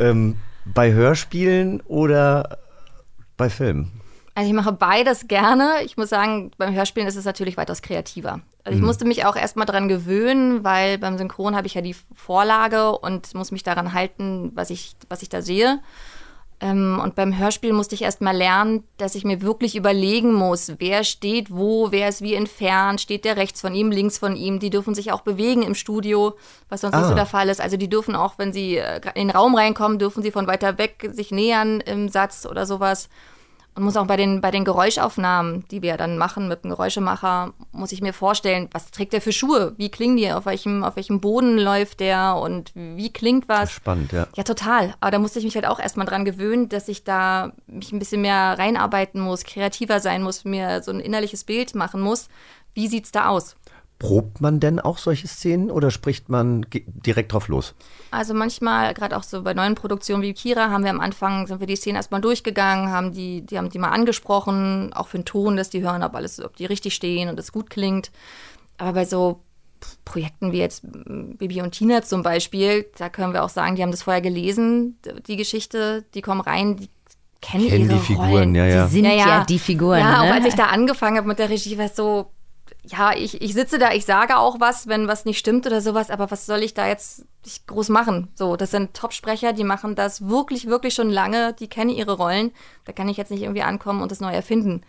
[0.00, 2.58] Ähm, bei Hörspielen oder
[3.36, 3.92] bei Filmen?
[4.36, 5.74] Also ich mache beides gerne.
[5.84, 8.40] Ich muss sagen, beim Hörspielen ist es natürlich weitaus kreativer.
[8.64, 8.86] Also ich Mhm.
[8.86, 13.32] musste mich auch erstmal dran gewöhnen, weil beim Synchron habe ich ja die Vorlage und
[13.34, 15.78] muss mich daran halten, was ich, was ich da sehe.
[16.60, 21.04] Ähm, und beim Hörspiel musste ich erstmal lernen, dass ich mir wirklich überlegen muss, wer
[21.04, 24.60] steht wo, wer ist wie entfernt, steht der rechts von ihm, links von ihm.
[24.60, 26.34] Die dürfen sich auch bewegen im Studio,
[26.68, 27.08] was sonst nicht Ah.
[27.08, 27.60] so der Fall ist.
[27.60, 30.78] Also die dürfen auch, wenn sie äh, in den Raum reinkommen, dürfen sie von weiter
[30.78, 33.08] weg sich nähern im Satz oder sowas.
[33.76, 37.54] Und muss auch bei den, bei den Geräuschaufnahmen, die wir dann machen mit dem Geräuschemacher,
[37.72, 39.74] muss ich mir vorstellen, was trägt der für Schuhe?
[39.76, 40.30] Wie klingen die?
[40.30, 42.36] Auf welchem, auf welchem Boden läuft der?
[42.36, 43.72] Und wie klingt was?
[43.72, 44.28] Spannend, ja.
[44.36, 44.94] Ja, total.
[45.00, 47.98] Aber da musste ich mich halt auch erstmal dran gewöhnen, dass ich da mich ein
[47.98, 52.28] bisschen mehr reinarbeiten muss, kreativer sein muss, mir so ein innerliches Bild machen muss.
[52.74, 53.56] Wie sieht's da aus?
[53.98, 57.74] Probt man denn auch solche Szenen oder spricht man direkt drauf los?
[58.10, 61.60] Also manchmal, gerade auch so bei neuen Produktionen wie Kira, haben wir am Anfang, sind
[61.60, 65.24] wir die Szenen erstmal durchgegangen, haben die, die haben die mal angesprochen, auch für den
[65.24, 68.10] Ton, dass die hören, ob alles, ob die richtig stehen und es gut klingt.
[68.78, 69.40] Aber bei so
[70.04, 73.82] Projekten wie jetzt mm, Bibi und Tina zum Beispiel, da können wir auch sagen, die
[73.82, 76.88] haben das vorher gelesen, die Geschichte, die kommen rein, die
[77.40, 78.54] kennen, Kennen ihre die Figuren, Rollen.
[78.54, 78.86] ja, ja.
[78.86, 80.00] Die sind ja, die Figuren.
[80.00, 80.34] Ja, auch ne?
[80.34, 82.30] als ich da angefangen habe mit der Regie, war es so,
[82.86, 86.10] ja, ich, ich sitze da, ich sage auch was, wenn was nicht stimmt oder sowas,
[86.10, 87.24] aber was soll ich da jetzt
[87.66, 88.28] groß machen?
[88.34, 92.52] So, das sind Top-Sprecher, die machen das wirklich, wirklich schon lange, die kennen ihre Rollen.
[92.84, 94.82] Da kann ich jetzt nicht irgendwie ankommen und das neu erfinden.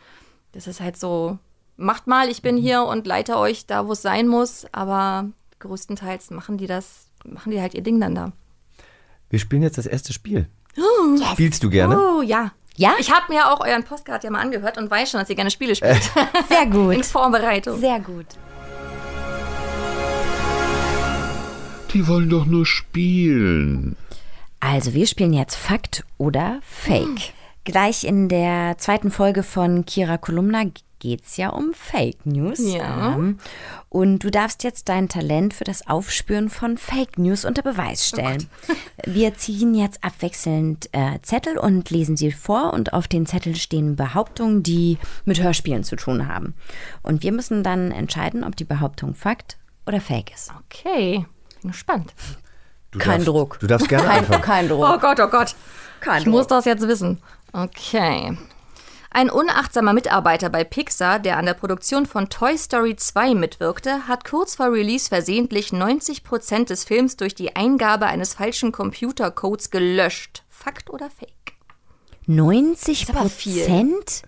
[0.52, 1.38] Das ist halt so,
[1.78, 5.30] macht mal, ich bin hier und leite euch da, wo es sein muss, aber
[5.60, 8.34] größtenteils machen die das, machen die halt ihr Ding dann da.
[9.30, 10.50] Wir spielen jetzt das erste Spiel.
[11.32, 11.98] Spielst du gerne?
[11.98, 12.52] Oh, ja.
[12.78, 12.96] Ja?
[13.00, 15.52] Ich habe mir auch euren Postcard ja mal angehört und weiß schon, dass ihr gerne
[15.52, 16.04] Spiele spielt.
[16.50, 16.94] Sehr gut.
[16.96, 17.80] In Vorbereitung.
[17.80, 18.26] Sehr gut.
[21.94, 23.96] Die wollen doch nur spielen.
[24.60, 27.34] Also, wir spielen jetzt Fakt oder Fake.
[27.64, 30.66] Gleich in der zweiten Folge von Kira Kolumna
[31.00, 32.60] geht es ja um Fake News.
[32.60, 33.14] Ja.
[33.16, 33.40] Ähm,
[33.90, 38.48] Und du darfst jetzt dein Talent für das Aufspüren von Fake News unter Beweis stellen.
[39.06, 43.96] wir ziehen jetzt abwechselnd äh, Zettel und lesen sie vor und auf den Zetteln stehen
[43.96, 46.56] Behauptungen, die mit Hörspielen zu tun haben.
[47.04, 50.52] Und wir müssen dann entscheiden, ob die Behauptung Fakt oder Fake ist.
[50.66, 51.26] Okay,
[51.62, 52.14] bin gespannt.
[52.92, 53.60] Du Kein darfst, Druck.
[53.60, 54.42] Du darfst gerne Kein, anfangen.
[54.42, 54.86] kein Druck.
[54.90, 55.56] Oh Gott, oh Gott.
[56.00, 56.34] Kein Ich Druck.
[56.34, 57.20] muss das jetzt wissen.
[57.52, 58.38] Okay.
[59.16, 64.26] Ein unachtsamer Mitarbeiter bei Pixar, der an der Produktion von Toy Story 2 mitwirkte, hat
[64.26, 70.44] kurz vor Release versehentlich 90% des Films durch die Eingabe eines falschen Computercodes gelöscht.
[70.50, 71.54] Fakt oder Fake?
[72.26, 73.64] 90 aber viel.
[73.64, 74.24] Prozent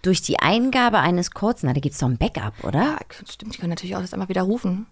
[0.00, 1.62] durch die Eingabe eines Codes.
[1.62, 2.80] Na, da gibt es doch ein Backup, oder?
[2.82, 2.98] Ja,
[3.30, 4.86] stimmt, ich kann natürlich auch das einmal widerrufen.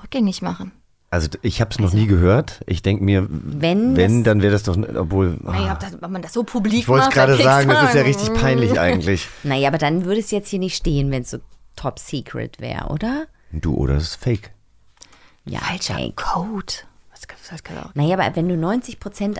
[0.00, 0.70] Rückgängig machen.
[1.12, 2.62] Also ich habe es noch nie gehört.
[2.64, 5.36] Ich denke mir, Wenn wenn, das- dann wäre das doch, obwohl.
[5.42, 7.90] Naja, ob, das, ob man das so publik ich wollte es macht gerade sagen, das
[7.90, 9.28] ist ja richtig peinlich eigentlich.
[9.42, 11.38] Naja, aber dann würde es jetzt hier nicht stehen, wenn es so
[11.76, 13.26] top secret wäre, oder?
[13.52, 14.52] Du oder es ist Fake.
[15.44, 16.16] Ja, Falscher fake.
[16.16, 16.72] Code.
[17.10, 17.94] Was, was kann auch.
[17.94, 19.38] Naja, aber wenn du 90 Prozent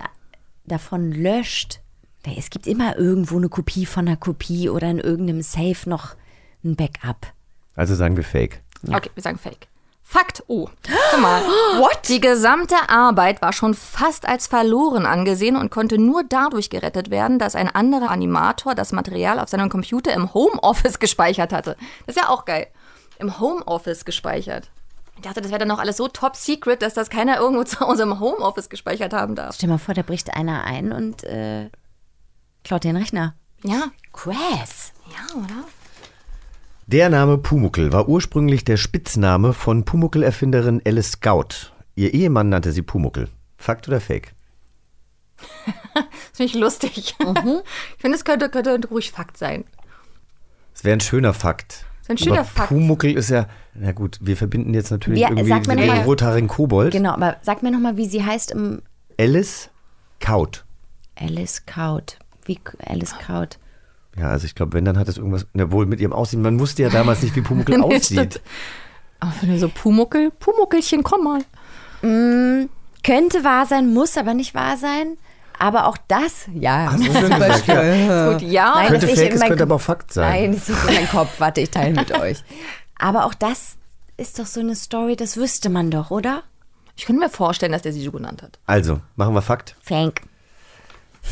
[0.66, 1.80] davon löscht,
[2.36, 6.16] es gibt immer irgendwo eine Kopie von einer Kopie oder in irgendeinem Safe noch
[6.64, 7.28] ein Backup.
[7.76, 8.60] Also sagen wir Fake.
[8.86, 9.68] Okay, wir sagen Fake.
[10.12, 10.44] Fakt.
[10.46, 11.40] Oh, guck mal.
[11.78, 12.06] What?
[12.08, 17.38] Die gesamte Arbeit war schon fast als verloren angesehen und konnte nur dadurch gerettet werden,
[17.38, 21.76] dass ein anderer Animator das Material auf seinem Computer im Homeoffice gespeichert hatte.
[22.04, 22.66] Das ist ja auch geil.
[23.20, 24.68] Im Homeoffice gespeichert.
[25.16, 27.80] Ich dachte, das wäre dann noch alles so top secret, dass das keiner irgendwo zu
[27.80, 29.54] Hause im Homeoffice gespeichert haben darf.
[29.54, 31.70] Stell mal vor, da bricht einer ein und äh,
[32.64, 33.34] klaut den Rechner.
[33.62, 33.84] Ja.
[34.12, 34.92] Crass.
[35.06, 35.64] Ja, oder?
[36.92, 41.72] Der Name Pumuckel war ursprünglich der Spitzname von Pumuckel-Erfinderin Alice Scout.
[41.94, 43.28] Ihr Ehemann nannte sie Pumuckel.
[43.56, 44.34] Fakt oder Fake?
[45.94, 46.96] Das finde ich lustig.
[46.98, 47.14] Ich
[47.98, 49.64] finde, es könnte, könnte ruhig Fakt sein.
[50.74, 51.84] Es wäre ein schöner Fakt.
[52.00, 52.68] ist ein schöner Aber Fakt.
[52.68, 56.48] Pumuckel ist ja, na gut, wir verbinden jetzt natürlich Wer- irgendwie sag mir den rothaarigen
[56.48, 56.92] Kobold.
[56.92, 58.80] Genau, aber sag mir nochmal, wie sie heißt im
[59.18, 59.68] Alice
[60.20, 60.64] Kaut.
[61.16, 62.18] Alice Kaut.
[62.46, 63.58] Wie Alice Kaut.
[64.18, 66.60] Ja, also ich glaube, wenn, dann hat es irgendwas, na wohl mit ihrem Aussehen, man
[66.60, 68.40] wusste ja damals nicht, wie Pumuckel Nee, aussieht.
[69.20, 71.40] Aber wenn du so Pumuckel, Pumuckelchen, komm mal.
[72.02, 72.68] Mm,
[73.04, 75.16] könnte wahr sein, muss aber nicht wahr sein.
[75.58, 76.90] Aber auch das, ja.
[76.92, 77.82] Hast du schön gesagt, ja.
[77.82, 78.74] Ist gut, ja.
[78.74, 80.30] Nein, Könnte das Fake, mein könnte aber auch Fakt sein.
[80.30, 81.38] Nein, das ist in meinem Kopf.
[81.38, 82.42] Warte, ich teile mit euch.
[82.98, 83.76] Aber auch das
[84.16, 86.42] ist doch so eine Story, das wüsste man doch, oder?
[86.96, 88.58] Ich könnte mir vorstellen, dass der sie so genannt hat.
[88.66, 89.76] Also, machen wir Fakt.
[89.82, 90.22] Fank.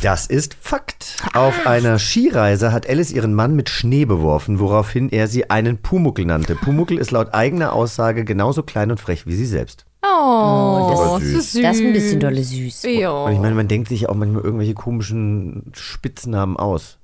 [0.01, 1.17] Das ist Fakt.
[1.33, 6.25] Auf einer Skireise hat Alice ihren Mann mit Schnee beworfen, woraufhin er sie einen Pumuckel
[6.25, 6.55] nannte.
[6.55, 9.85] Pumuckel ist laut eigener Aussage genauso klein und frech wie sie selbst.
[10.03, 11.61] Oh, das ist ist süß.
[11.61, 12.83] Das ist ein bisschen dolle süß.
[12.83, 13.11] Ja.
[13.11, 16.97] Und ich meine, man denkt sich auch manchmal irgendwelche komischen Spitznamen aus.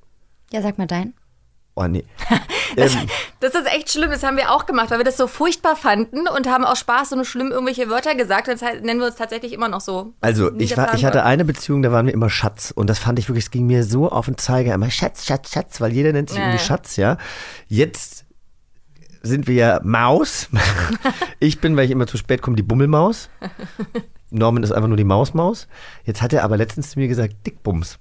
[0.51, 1.13] Ja, sag mal dein.
[1.79, 2.03] Oh nee.
[2.75, 3.07] ähm,
[3.39, 6.27] Das ist echt schlimm, das haben wir auch gemacht, weil wir das so furchtbar fanden
[6.27, 8.47] und haben aus Spaß so nur schlimm irgendwelche Wörter gesagt.
[8.47, 10.13] Und jetzt nennen wir uns tatsächlich immer noch so.
[10.19, 12.71] also, ich, war, ich hatte eine Beziehung, da waren wir immer Schatz.
[12.71, 14.73] Und das fand ich wirklich, es ging mir so auf den Zeiger.
[14.73, 16.63] Immer Schatz, Schatz, Schatz, weil jeder nennt sich Ja, irgendwie.
[16.63, 17.17] Schatz, ja.
[17.67, 18.25] Jetzt
[19.21, 20.49] sind wir ja Maus.
[21.39, 23.29] Ich bin, weil ich immer zu spät komme, die Bummelmaus.
[24.29, 25.67] Norman ist einfach nur die Mausmaus.
[26.03, 27.97] Jetzt hat er aber letztens zu mir gesagt, Dickbums.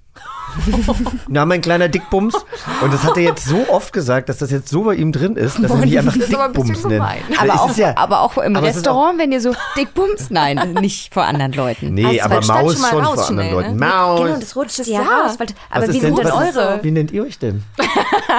[1.27, 2.35] Na, mein kleiner Dickbums.
[2.81, 5.35] Und das hat er jetzt so oft gesagt, dass das jetzt so bei ihm drin
[5.35, 7.05] ist, dass er mich einfach aber ein Dickbums nennt.
[7.39, 10.29] Aber auch, ja, aber auch im aber Restaurant, wenn ihr so Dickbums.
[10.29, 11.93] Nein, nicht vor anderen Leuten.
[11.93, 13.75] Nee, aber Maus schon mal schon raus vor anderen schnell, Leuten.
[13.77, 13.85] ne?
[13.85, 14.21] Maus.
[14.21, 15.01] Genau, das rutscht ja ja.
[15.01, 15.39] raus.
[15.39, 16.83] Weil, aber wie sind denn- denn was ist- eure?
[16.83, 17.63] Wie nennt ihr euch denn?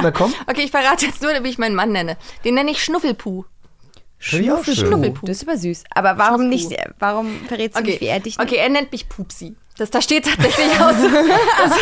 [0.02, 0.32] Na komm.
[0.46, 2.16] Okay, ich verrate jetzt nur, wie ich meinen Mann nenne.
[2.44, 3.44] Den nenne ich Schnuffelpuh.
[4.18, 5.26] Schnuffelpuh.
[5.26, 5.84] Das ist aber süß.
[5.94, 6.94] Aber warum nicht, Schnuffelpuh.
[6.98, 7.90] warum verrätst du Okay.
[7.92, 8.48] nicht, wie er dich nennt?
[8.50, 9.54] okay, er nennt mich Pupsi.
[9.78, 10.96] Das, da steht tatsächlich aus.
[10.96, 11.76] Also,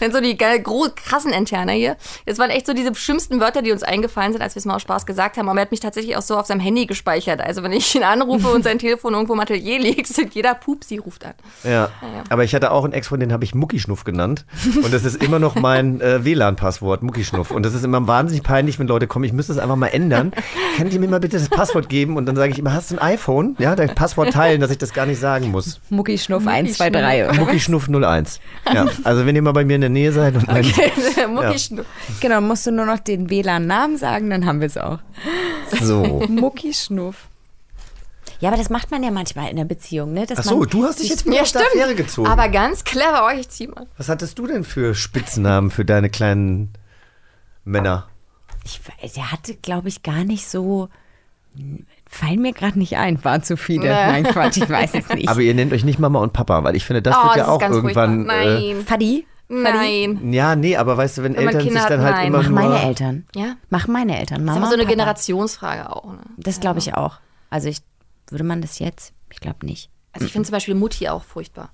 [0.00, 1.96] das so die großen, krassen Interner hier.
[2.26, 4.74] Das waren echt so diese schlimmsten Wörter, die uns eingefallen sind, als wir es mal
[4.74, 5.48] aus Spaß gesagt haben.
[5.48, 7.40] Aber er hat mich tatsächlich auch so auf seinem Handy gespeichert.
[7.40, 10.98] Also wenn ich ihn anrufe und sein Telefon irgendwo im Atelier liegt, sind jeder Pupsi
[10.98, 11.34] ruft an.
[11.62, 11.70] Ja.
[11.70, 11.90] ja.
[12.28, 14.44] Aber ich hatte auch einen Ex-Freund, den habe ich Muckischnuff genannt.
[14.82, 17.52] Und das ist immer noch mein äh, WLAN-Passwort, Muckischnuff.
[17.52, 20.32] Und das ist immer wahnsinnig peinlich, wenn Leute kommen, ich müsste das einfach mal ändern.
[20.76, 22.16] Könnt ihr mir mal bitte das Passwort geben?
[22.16, 23.54] Und dann sage ich immer, hast du ein iPhone?
[23.60, 25.80] Ja, dein Passwort teilen, dass ich das gar nicht sagen muss.
[25.88, 27.32] Muckischnuff 1 zwei, drei.
[27.32, 28.40] Muckischnuff 01.
[28.72, 28.86] Ja.
[29.04, 30.92] Also wenn ihr mal bei mir in der Nähe seid und okay.
[31.28, 31.86] Muckischnuff.
[32.08, 32.14] Ja.
[32.20, 34.98] Genau, musst du nur noch den WLAN-Namen sagen, dann haben wir es auch.
[35.80, 36.24] So.
[36.28, 37.28] Muckischnuff.
[38.40, 40.26] Ja, aber das macht man ja manchmal in der Beziehung, ne?
[40.26, 42.28] Dass Ach so, du hast dich jetzt mehr ja, stimmt, gezogen.
[42.28, 43.86] Aber ganz clever, euch oh, zieh mal.
[43.96, 46.72] Was hattest du denn für Spitznamen für deine kleinen
[47.64, 48.08] Männer?
[48.64, 48.80] Ich,
[49.14, 50.88] der hatte, glaube ich, gar nicht so
[52.14, 53.84] Fallen mir gerade nicht ein, waren zu viele.
[53.84, 53.88] Nee.
[53.88, 55.30] Nein, Quatsch, ich weiß es nicht.
[55.30, 57.42] Aber ihr nennt euch nicht Mama und Papa, weil ich finde, das oh, wird ja
[57.44, 58.26] das auch irgendwann.
[58.26, 58.36] furchtbar.
[58.36, 58.84] Nein.
[58.84, 59.26] Fadi?
[59.48, 60.20] Nein.
[60.30, 62.26] Äh, ja, nee, aber weißt du, wenn, Wenn Eltern Kinder sich dann hat, halt nein.
[62.26, 62.60] immer Mach nur.
[62.60, 63.26] meine Eltern.
[63.34, 63.54] Ja.
[63.70, 64.40] Mach meine Eltern.
[64.40, 64.58] Das ist Mama.
[64.58, 64.94] aber so eine Papa.
[64.94, 66.12] Generationsfrage auch.
[66.12, 66.20] Ne?
[66.36, 67.18] Das glaube ich auch.
[67.48, 67.78] Also ich
[68.28, 69.14] würde man das jetzt?
[69.30, 69.90] Ich glaube nicht.
[70.12, 71.70] Also ich finde zum Beispiel Mutti auch furchtbar.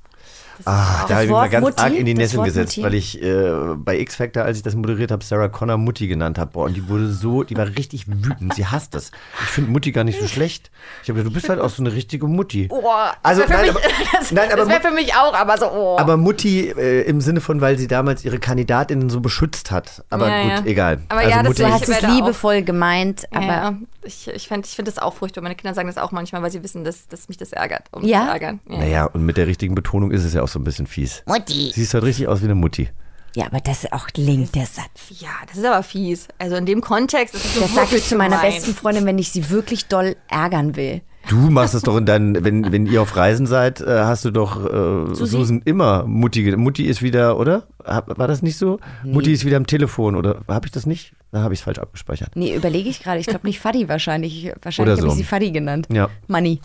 [0.65, 2.83] Ah, da habe ich mich mal ganz Mutti, arg in die Nesseln Wort gesetzt, Mutti.
[2.87, 6.51] weil ich äh, bei X-Factor, als ich das moderiert habe, Sarah Connor Mutti genannt habe.
[6.53, 8.55] Boah, und die wurde so, die war richtig wütend.
[8.55, 9.11] Sie hasst das.
[9.43, 10.71] Ich finde Mutti gar nicht so schlecht.
[11.03, 12.67] Ich habe gedacht, du bist halt auch so eine richtige Mutti.
[12.69, 15.15] Boah, Also, das wäre nein, für, mich- aber- das, nein, aber das wär für mich
[15.15, 15.97] auch, aber so, oh.
[15.99, 20.05] Aber Mutti äh, im Sinne von, weil sie damals ihre Kandidatinnen so beschützt hat.
[20.11, 20.63] Aber Ja, gut, ja.
[20.65, 20.99] egal.
[21.09, 24.49] Aber also ja, das Mutti, Du Ich hast es liebevoll gemeint, aber ja, ich, ich
[24.49, 25.43] finde ich find das auch furchtbar.
[25.43, 27.85] Meine Kinder sagen das auch manchmal, weil sie wissen, dass, dass mich das ärgert.
[27.93, 28.25] Um Ja?
[28.27, 28.61] zu ärgern.
[28.69, 28.79] Ja.
[28.79, 31.23] Naja, und mit der richtigen Betonung ist es ja auch so ein bisschen fies.
[31.27, 31.73] Mutti.
[31.75, 32.89] Siehst halt richtig aus wie eine Mutti.
[33.35, 35.21] Ja, aber das ist auch linkt der Satz.
[35.21, 36.29] ja, das ist aber fies.
[36.39, 39.19] Also in dem Kontext ist es so Das sage ich zu meiner besten Freundin, wenn
[39.19, 41.03] ich sie wirklich doll ärgern will.
[41.29, 44.31] Du machst es doch in deinen, wenn, wenn ihr auf Reisen seid, äh, hast du
[44.31, 46.57] doch äh, Susan immer Mutti.
[46.57, 47.65] Mutti ist wieder, oder?
[47.85, 48.81] Hab, war das nicht so?
[49.05, 51.13] Mutti ist wieder am Telefon, oder habe ich das nicht?
[51.31, 52.31] Dann habe ich es falsch abgespeichert.
[52.35, 53.21] Nee, überlege ich gerade.
[53.21, 54.53] Ich glaube nicht Fadi wahrscheinlich.
[54.63, 55.09] Wahrscheinlich Oder habe so.
[55.09, 55.87] ich sie Fadi genannt.
[55.93, 56.09] Ja.
[56.27, 56.61] Money.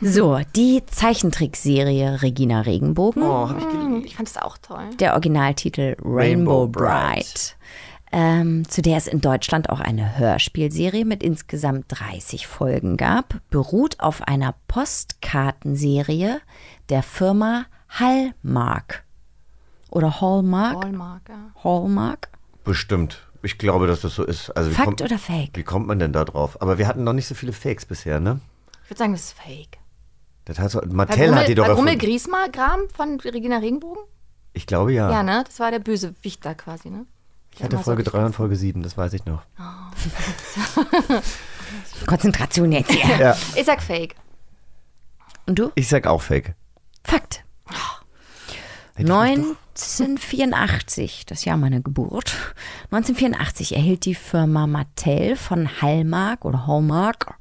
[0.00, 3.22] So, die Zeichentrickserie Regina Regenbogen.
[3.22, 4.06] Oh, habe ich geliebt.
[4.06, 4.84] Ich fand es auch toll.
[5.00, 7.16] Der Originaltitel Rainbow Rainbow, Bright.
[7.16, 7.56] Bright.
[8.10, 14.00] Ähm, zu der es in Deutschland auch eine Hörspielserie mit insgesamt 30 Folgen gab, beruht
[14.00, 16.40] auf einer Postkartenserie
[16.88, 19.04] der Firma Hallmark.
[19.90, 20.84] Oder Hallmark?
[20.84, 21.50] Hallmark, ja.
[21.62, 22.28] Hallmark?
[22.64, 23.26] Bestimmt.
[23.42, 24.50] Ich glaube, dass das so ist.
[24.50, 25.50] Also, wie Fakt kommt, oder Fake?
[25.54, 26.60] Wie kommt man denn da drauf?
[26.60, 28.40] Aber wir hatten noch nicht so viele Fakes bisher, ne?
[28.84, 29.78] Ich würde sagen, das ist fake.
[30.44, 32.06] Das heißt, Mattel Grummel, hat die doch war Grummel erfunden.
[32.06, 34.02] Griesmer-Gram von Regina Regenbogen?
[34.54, 35.10] Ich glaube ja.
[35.10, 35.22] Ja.
[35.22, 35.44] ne?
[35.46, 37.06] Das war der Bösewicht da quasi, ne?
[37.58, 39.42] Ich hatte Folge richtig 3 und Folge 7, das weiß ich noch.
[42.06, 43.16] Konzentration jetzt hier.
[43.18, 43.36] Ja.
[43.54, 44.14] Ich sag fake.
[45.46, 45.72] Und du?
[45.74, 46.54] Ich sag auch Fake.
[47.04, 47.44] Fakt.
[48.96, 52.54] 1984, das Jahr meiner Geburt,
[52.90, 57.38] 1984 erhielt die Firma Mattel von Hallmark oder Hallmark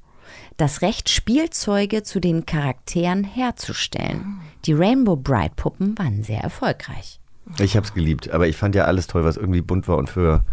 [0.58, 4.42] das Recht, Spielzeuge zu den Charakteren herzustellen.
[4.66, 7.22] Die Rainbow Bright Puppen waren sehr erfolgreich.
[7.60, 10.10] Ich habe es geliebt, aber ich fand ja alles toll, was irgendwie bunt war und
[10.10, 10.44] für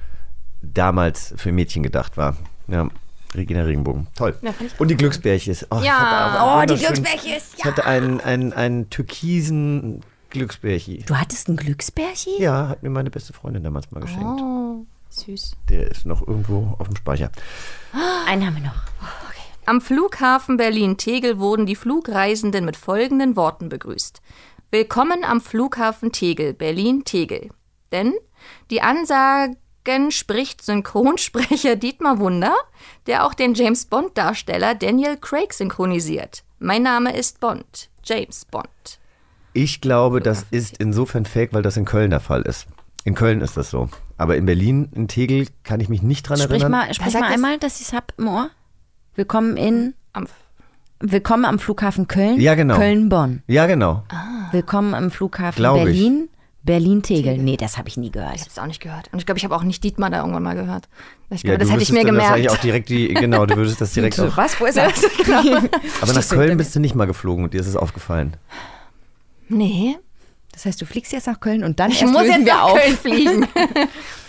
[0.62, 2.36] damals für Mädchen gedacht war.
[2.68, 2.88] Ja,
[3.34, 4.06] Regina Regenbogen.
[4.16, 4.34] Toll.
[4.42, 5.66] Ja, und die Glücksbärchis.
[5.70, 6.60] Oh, Ja.
[6.62, 11.04] Oh, die Glücksbärchis, Ich hatte einen, einen, einen türkisen Glücksbärchi.
[11.06, 12.40] Du hattest einen Glücksbärchi?
[12.40, 14.40] Ja, hat mir meine beste Freundin damals mal geschenkt.
[14.40, 15.56] Oh, süß.
[15.68, 17.30] Der ist noch irgendwo auf dem Speicher.
[18.26, 18.82] Einen haben wir noch.
[19.66, 24.20] Am Flughafen Berlin-Tegel wurden die Flugreisenden mit folgenden Worten begrüßt.
[24.74, 27.50] Willkommen am Flughafen Tegel, Berlin-Tegel.
[27.92, 28.12] Denn
[28.72, 32.56] die Ansagen spricht Synchronsprecher Dietmar Wunder,
[33.06, 36.42] der auch den James Bond-Darsteller Daniel Craig synchronisiert.
[36.58, 38.98] Mein Name ist Bond, James Bond.
[39.52, 42.66] Ich glaube, das ist insofern fake, weil das in Köln der Fall ist.
[43.04, 43.88] In Köln ist das so.
[44.16, 46.72] Aber in Berlin, in Tegel, kann ich mich nicht dran Sprich erinnern.
[46.72, 48.50] mal, sprich mal einmal, dass ich es hab im Ohr.
[49.14, 49.94] Willkommen in.
[50.12, 50.26] Am
[51.06, 52.40] Willkommen am Flughafen Köln.
[52.40, 52.76] Ja, genau.
[52.76, 53.42] Köln-Bonn.
[53.46, 54.04] Ja, genau.
[54.52, 55.84] Willkommen am Flughafen Glaub ich.
[55.84, 56.28] Berlin.
[56.62, 57.36] Berlin-Tegel.
[57.36, 58.36] Nee, das habe ich nie gehört.
[58.36, 59.10] Ich habe es auch nicht gehört.
[59.12, 60.88] Und ich glaube, ich habe auch nicht Dietmar da irgendwann mal gehört.
[61.28, 62.58] Ich glaube, Ja, das du hätte ich wüsstest mir dann wahrscheinlich gemerkt.
[62.58, 64.34] auch direkt die, genau, du würdest das direkt auch.
[64.38, 64.58] Was?
[64.58, 64.86] Wo ist er?
[66.00, 68.38] Aber nach Köln bist du nicht mal geflogen und dir ist es aufgefallen.
[69.50, 69.98] Nee,
[70.52, 72.54] Das heißt, du fliegst jetzt nach Köln und dann ich erst muss lösen jetzt wir
[72.54, 72.78] nach auf.
[72.80, 73.46] Köln fliegen.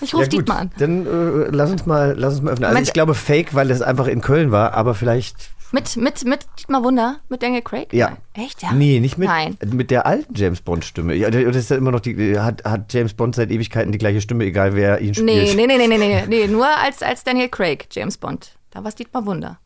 [0.02, 0.72] Ich rufe Dietmar an.
[0.78, 2.66] Dann äh, lass uns mal, lass uns mal öffnen.
[2.66, 2.88] Also Moment.
[2.88, 5.36] ich glaube Fake, weil es einfach in Köln war, aber vielleicht.
[5.76, 7.18] Mit, mit, mit Dietmar Wunder?
[7.28, 7.92] Mit Daniel Craig?
[7.92, 8.16] Ja.
[8.34, 8.72] Echt, ja?
[8.72, 9.58] Nee, nicht mit, Nein.
[9.66, 11.14] mit der alten James Bond-Stimme.
[11.16, 12.40] Ja, das ist ja immer noch die.
[12.40, 15.26] Hat, hat James Bond seit Ewigkeiten die gleiche Stimme, egal wer ihn spielt.
[15.26, 18.58] Nee, nee, nee, nee, nee, nee, nee, nur als, als Daniel Craig, James Bond.
[18.72, 19.60] Da war es Dietmar Wunder.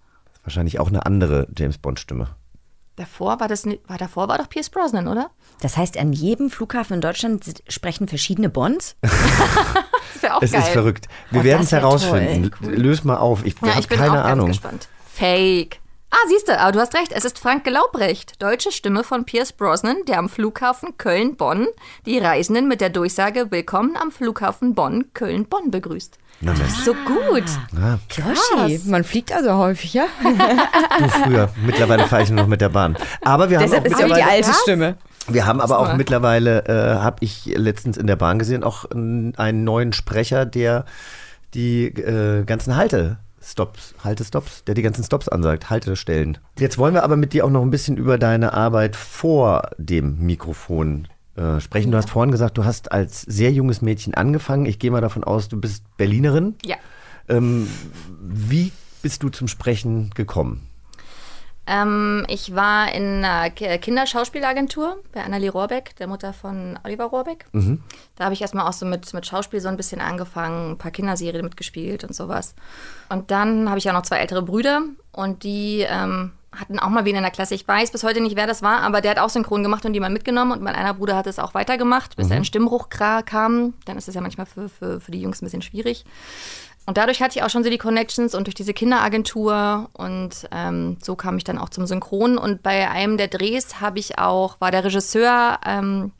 [0.43, 2.27] Wahrscheinlich auch eine andere James Bond-Stimme.
[2.95, 5.29] Davor war das, war davor war doch Pierce Brosnan, oder?
[5.61, 8.95] Das heißt, an jedem Flughafen in Deutschland sprechen verschiedene Bonds.
[10.15, 10.61] Das wäre auch Es geil.
[10.61, 11.07] ist verrückt.
[11.29, 12.51] Wir Oh, werden es das wär herausfinden.
[12.61, 13.45] Löse mal auf.
[13.45, 14.47] Ich Ja, habe ich bin keine auch ganz Ahnung.
[14.47, 14.89] gespannt.
[15.13, 15.79] Fake.
[16.11, 17.11] Ah, siehst du, aber du hast recht.
[17.11, 21.67] Es ist Frank Glaubrecht, deutsche Stimme von Pierce Brosnan, der am Flughafen Köln-Bonn
[22.07, 26.17] die Reisenden mit der Durchsage Willkommen am Flughafen Bonn, Köln-Bonn begrüßt.
[26.41, 26.73] Na, Mensch.
[26.83, 27.43] So gut.
[27.79, 30.05] Ah, Yoshi, man fliegt also häufig, ja?
[30.23, 31.49] du früher.
[31.63, 32.97] Mittlerweile fahre ich nur noch mit der Bahn.
[33.21, 34.97] Aber wir haben Deshalb auch ist ja auch die alte Stimme.
[35.27, 39.63] Wir haben aber auch mittlerweile, äh, habe ich letztens in der Bahn gesehen, auch einen
[39.63, 40.85] neuen Sprecher, der
[41.53, 42.75] die äh, ganzen
[43.49, 46.37] Haltestops, Haltestops, der die ganzen Stops ansagt, Haltestellen.
[46.59, 50.19] Jetzt wollen wir aber mit dir auch noch ein bisschen über deine Arbeit vor dem
[50.19, 51.91] Mikrofon äh, sprechen.
[51.91, 54.67] Du hast vorhin gesagt, du hast als sehr junges Mädchen angefangen.
[54.67, 56.55] Ich gehe mal davon aus, du bist Berlinerin.
[56.63, 56.75] Ja.
[57.27, 57.67] Ähm,
[58.21, 60.68] wie bist du zum Sprechen gekommen?
[61.71, 67.45] Ähm, ich war in einer Ki- Kinderschauspielagentur bei Annelie Rohrbeck, der Mutter von Oliver Rohrbeck.
[67.51, 67.83] Mhm.
[68.15, 70.91] Da habe ich erstmal auch so mit, mit Schauspiel so ein bisschen angefangen, ein paar
[70.91, 72.55] Kinderserien mitgespielt und sowas.
[73.09, 77.05] Und dann habe ich auch noch zwei ältere Brüder und die ähm, hatten auch mal
[77.05, 77.53] wen in der Klasse.
[77.53, 79.93] Ich weiß bis heute nicht, wer das war, aber der hat auch synchron gemacht und
[79.93, 82.31] die mal mitgenommen und mein einer Bruder hat es auch weitergemacht, bis Mhm.
[82.31, 83.75] er in Stimmbruch kam.
[83.85, 86.03] Dann ist es ja manchmal für, für, für die Jungs ein bisschen schwierig.
[86.89, 90.97] Und dadurch hatte ich auch schon so die Connections und durch diese Kinderagentur und ähm,
[91.03, 92.39] so kam ich dann auch zum Synchron.
[92.39, 96.11] Und bei einem der Drehs habe ich auch, war der Regisseur ähm,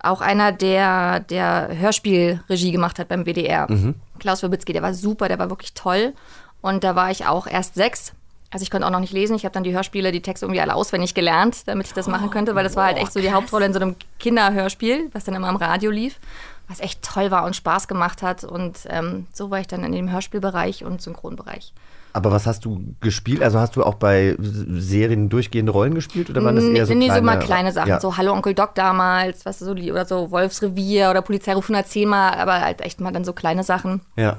[0.00, 3.70] auch einer, der, der Hörspielregie gemacht hat beim WDR.
[3.70, 3.96] Mhm.
[4.18, 6.14] Klaus Werbitzky, der war super, der war wirklich toll.
[6.62, 8.14] Und da war ich auch erst sechs.
[8.50, 9.36] Also ich konnte auch noch nicht lesen.
[9.36, 12.30] Ich habe dann die Hörspiele, die Texte irgendwie alle auswendig gelernt, damit ich das machen
[12.30, 15.34] könnte, weil das war halt echt so die Hauptrolle in so einem Kinderhörspiel, was dann
[15.34, 16.18] immer im Radio lief,
[16.68, 18.44] was echt toll war und Spaß gemacht hat.
[18.44, 21.72] Und ähm, so war ich dann in dem Hörspielbereich und Synchronbereich.
[22.12, 23.42] Aber was hast du gespielt?
[23.42, 27.06] Also hast du auch bei Serien durchgehende Rollen gespielt oder waren das eher so nee,
[27.06, 27.20] kleine?
[27.20, 28.00] so mal kleine Sachen, Ja.
[28.00, 32.62] so Hallo Onkel Doc damals, was so oder so Wolfsrevier oder Polizeiruf 110 mal, aber
[32.62, 34.38] halt echt mal dann so kleine Sachen ja.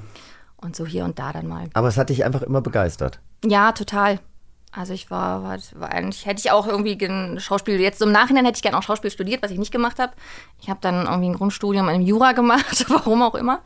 [0.56, 1.70] und so hier und da dann mal.
[1.76, 3.20] Aber es hat dich einfach immer begeistert.
[3.46, 4.18] Ja, total.
[4.78, 8.46] Also ich war, war, war eigentlich, hätte ich auch irgendwie gen Schauspiel, jetzt im Nachhinein
[8.46, 10.14] hätte ich gerne auch Schauspiel studiert, was ich nicht gemacht habe.
[10.62, 13.62] Ich habe dann irgendwie ein Grundstudium in Jura gemacht, warum auch immer.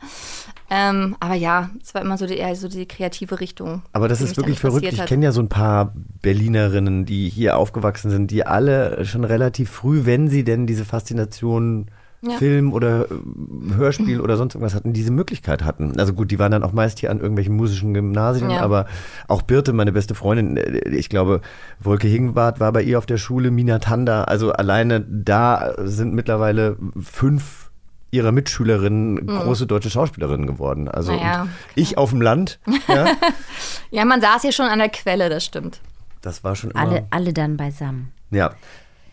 [0.70, 3.82] Ähm, aber ja, es war immer so die, eher so die kreative Richtung.
[3.92, 4.90] Aber das ist wirklich verrückt.
[4.90, 9.70] Ich kenne ja so ein paar Berlinerinnen, die hier aufgewachsen sind, die alle schon relativ
[9.70, 11.90] früh, wenn sie denn diese Faszination
[12.24, 12.36] Ja.
[12.38, 15.98] Film oder äh, Hörspiel oder sonst irgendwas hatten, diese Möglichkeit hatten.
[15.98, 18.60] Also gut, die waren dann auch meist hier an irgendwelchen musischen Gymnasien, Ja.
[18.60, 18.86] aber
[19.26, 21.40] auch Birte, meine beste Freundin, äh, ich glaube,
[21.80, 26.76] Wolke Hingenbart war bei ihr auf der Schule, Mina Tanda, also alleine da sind mittlerweile
[27.02, 27.70] fünf
[28.12, 29.26] ihrer Mitschülerinnen Mhm.
[29.26, 30.86] große deutsche Schauspielerinnen geworden.
[30.86, 33.06] Also Naja, ich auf dem Land, ja,
[33.90, 35.80] Ja, man saß hier schon an der Quelle, das stimmt.
[36.20, 36.80] das war schon immer.
[36.80, 38.12] Alle, alle dann beisammen.
[38.30, 38.52] Ja.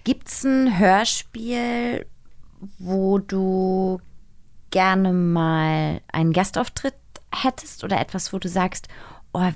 [0.03, 2.05] Gibt's ein Hörspiel,
[2.77, 3.99] wo du
[4.71, 6.95] gerne mal einen Gastauftritt
[7.33, 8.87] hättest oder etwas, wo du sagst,
[9.33, 9.51] oh,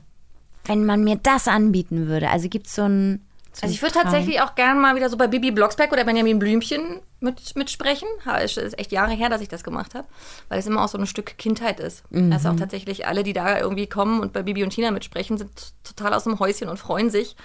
[0.66, 2.30] wenn man mir das anbieten würde?
[2.30, 3.22] Also gibt's so ein
[3.54, 6.40] so Also ich würde tatsächlich auch gerne mal wieder so bei Bibi Blocksberg oder Benjamin
[6.40, 8.08] Blümchen mit, mitsprechen.
[8.26, 10.08] Ha, Es ist echt Jahre her, dass ich das gemacht habe,
[10.50, 12.04] weil es immer auch so ein Stück Kindheit ist.
[12.12, 12.34] Mhm.
[12.34, 15.74] Also auch tatsächlich alle, die da irgendwie kommen und bei Bibi und Tina mitsprechen, sind
[15.84, 17.36] total aus dem Häuschen und freuen sich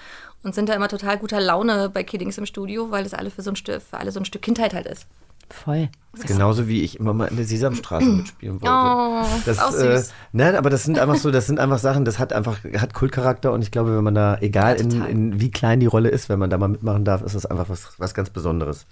[0.43, 3.43] und sind da immer total guter Laune bei Kiddings im Studio, weil es alle für
[3.43, 5.07] so ein Stück, für alle so ein Stück Kindheit halt ist.
[5.51, 5.89] Voll.
[6.27, 8.75] Genauso wie ich immer mal in der Sesamstraße mitspielen wollte.
[8.75, 10.13] Oh, das, auch äh, süß.
[10.33, 13.53] nein, aber das sind einfach so, das sind einfach Sachen, das hat einfach, hat Kultcharakter
[13.53, 16.39] und ich glaube, wenn man da, egal in, in wie klein die Rolle ist, wenn
[16.39, 18.87] man da mal mitmachen darf, ist das einfach was, was ganz Besonderes.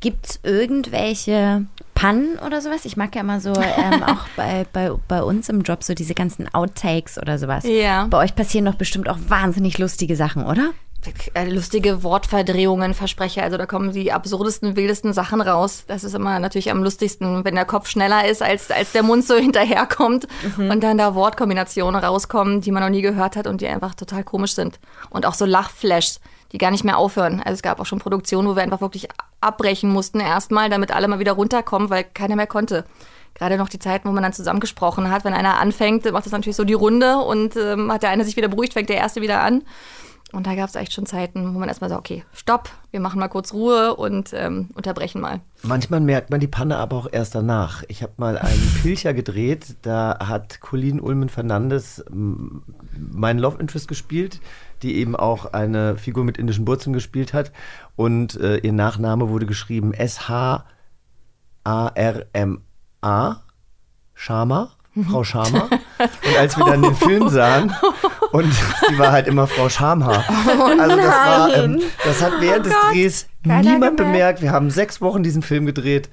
[0.00, 2.84] Gibt's irgendwelche Pannen oder sowas?
[2.84, 6.14] Ich mag ja immer so ähm, auch bei, bei, bei uns im Job so diese
[6.14, 7.64] ganzen Outtakes oder sowas.
[7.64, 8.06] Ja.
[8.06, 10.70] Bei euch passieren doch bestimmt auch wahnsinnig lustige Sachen, oder?
[11.34, 13.42] Äh, lustige Wortverdrehungen, Versprecher.
[13.42, 15.84] Also da kommen die absurdesten, wildesten Sachen raus.
[15.86, 19.24] Das ist immer natürlich am lustigsten, wenn der Kopf schneller ist, als, als der Mund
[19.24, 20.26] so hinterherkommt
[20.58, 24.24] und dann da Wortkombinationen rauskommen, die man noch nie gehört hat und die einfach total
[24.24, 24.80] komisch sind.
[25.10, 26.20] Und auch so Lachflashs,
[26.52, 27.40] die gar nicht mehr aufhören.
[27.44, 29.08] Also es gab auch schon Produktionen, wo wir einfach wirklich
[29.40, 32.84] abbrechen mussten erstmal, damit alle mal wieder runterkommen, weil keiner mehr konnte.
[33.34, 36.56] Gerade noch die Zeiten, wo man dann zusammengesprochen hat, wenn einer anfängt, macht das natürlich
[36.56, 39.42] so die Runde und ähm, hat der eine sich wieder beruhigt, fängt der erste wieder
[39.42, 39.62] an.
[40.32, 43.18] Und da gab es echt schon Zeiten, wo man erstmal sagt, okay, stopp, wir machen
[43.18, 45.40] mal kurz Ruhe und ähm, unterbrechen mal.
[45.62, 47.82] Manchmal merkt man die Panne aber auch erst danach.
[47.88, 54.40] Ich habe mal einen Pilcher gedreht, da hat Colleen Ulmen Fernandes meinen Love Interest gespielt,
[54.82, 57.50] die eben auch eine Figur mit indischen Wurzeln gespielt hat.
[57.96, 60.66] Und äh, ihr Nachname wurde geschrieben S-H-A-R-M-A,
[64.14, 64.72] Sharma,
[65.08, 65.68] Frau Sharma.
[65.98, 67.74] Und als wir dann den Film sahen,
[68.32, 68.52] und
[68.88, 70.24] sie war halt immer Frau Schamhaar.
[70.58, 72.92] Oh also das war, ähm, das hat während Oh des Gott.
[72.92, 73.96] Drehs Keiner niemand gemerkt.
[73.96, 74.42] bemerkt.
[74.42, 76.08] Wir haben sechs Wochen diesen Film gedreht.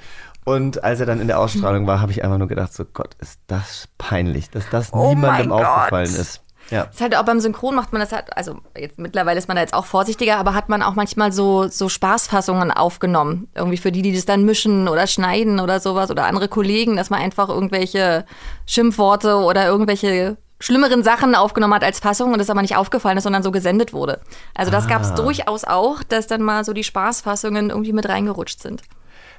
[0.45, 3.15] Und als er dann in der Ausstrahlung war, habe ich einfach nur gedacht, so Gott,
[3.19, 5.65] ist das peinlich, dass das Oh niemandem Gott.
[5.65, 6.41] aufgefallen ist.
[6.71, 6.85] Ja.
[6.85, 9.55] Das ist halt auch beim Synchron macht man das halt, also jetzt mittlerweile ist man
[9.55, 13.47] da jetzt auch vorsichtiger, aber hat man auch manchmal so, so Spaßfassungen aufgenommen.
[13.55, 17.09] Irgendwie für die, die das dann mischen oder schneiden oder sowas oder andere Kollegen, dass
[17.11, 18.25] man einfach irgendwelche
[18.67, 23.23] Schimpfworte oder irgendwelche schlimmeren Sachen aufgenommen hat als Fassung und das aber nicht aufgefallen ist,
[23.23, 24.19] sondern so gesendet wurde.
[24.55, 24.89] Also das Ah.
[24.89, 28.81] gab es durchaus auch, dass dann mal so die Spaßfassungen irgendwie mit reingerutscht sind.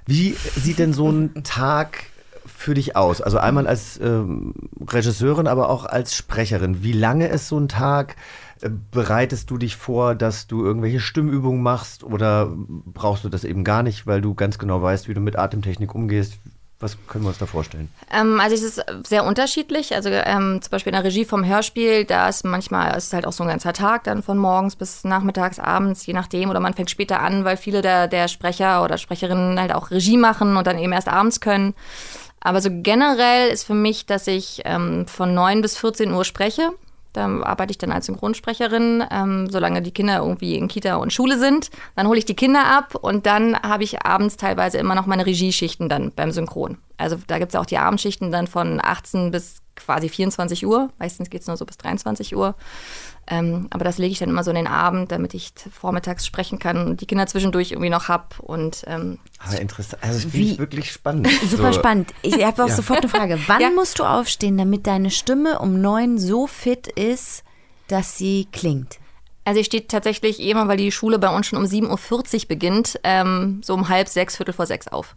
[0.07, 2.05] Wie sieht denn so ein Tag
[2.47, 3.21] für dich aus?
[3.21, 4.55] Also einmal als ähm,
[4.89, 6.85] Regisseurin, aber auch als Sprecherin.
[6.85, 8.15] Wie lange ist so ein Tag?
[8.61, 12.53] Äh, Bereitest du dich vor, dass du irgendwelche Stimmübungen machst oder
[12.85, 15.93] brauchst du das eben gar nicht, weil du ganz genau weißt, wie du mit Atemtechnik
[15.93, 16.35] umgehst?
[16.87, 17.89] Was können wir uns da vorstellen?
[18.13, 19.93] Ähm, also es ist sehr unterschiedlich.
[19.93, 23.33] Also ähm, zum Beispiel in der Regie vom Hörspiel, da ist manchmal ist halt auch
[23.33, 26.49] so ein ganzer Tag, dann von morgens bis nachmittags, abends, je nachdem.
[26.49, 30.17] Oder man fängt später an, weil viele der, der Sprecher oder Sprecherinnen halt auch Regie
[30.17, 31.75] machen und dann eben erst abends können.
[32.39, 36.71] Aber so generell ist für mich, dass ich ähm, von 9 bis 14 Uhr spreche.
[37.17, 41.39] Da arbeite ich dann als Synchronsprecherin, ähm, solange die Kinder irgendwie in Kita und Schule
[41.39, 41.71] sind.
[41.95, 45.25] Dann hole ich die Kinder ab und dann habe ich abends teilweise immer noch meine
[45.25, 46.77] Regieschichten dann beim Synchron.
[46.99, 50.91] Also da gibt es auch die Abendschichten dann von 18 bis quasi 24 Uhr.
[50.99, 52.55] Meistens geht es nur so bis 23 Uhr.
[53.29, 56.59] Ähm, aber das lege ich dann immer so in den Abend, damit ich vormittags sprechen
[56.61, 58.39] kann und die Kinder zwischendurch irgendwie noch hab.
[58.39, 60.03] Und ähm, Ah, interessant.
[60.03, 61.29] Also das finde ich wirklich spannend.
[61.45, 62.15] Super So, spannend.
[62.23, 62.75] Ich habe auch Ja.
[62.77, 63.39] sofort eine Frage.
[63.49, 67.43] Wann musst du aufstehen, damit deine Stimme um neun so fit ist,
[67.89, 68.99] dass sie klingt?
[69.45, 72.99] Also ich stehe tatsächlich immer, weil die Schule bei uns schon um 7.40 Uhr beginnt,
[73.05, 75.15] ähm, so um halb sechs, viertel vor sechs auf.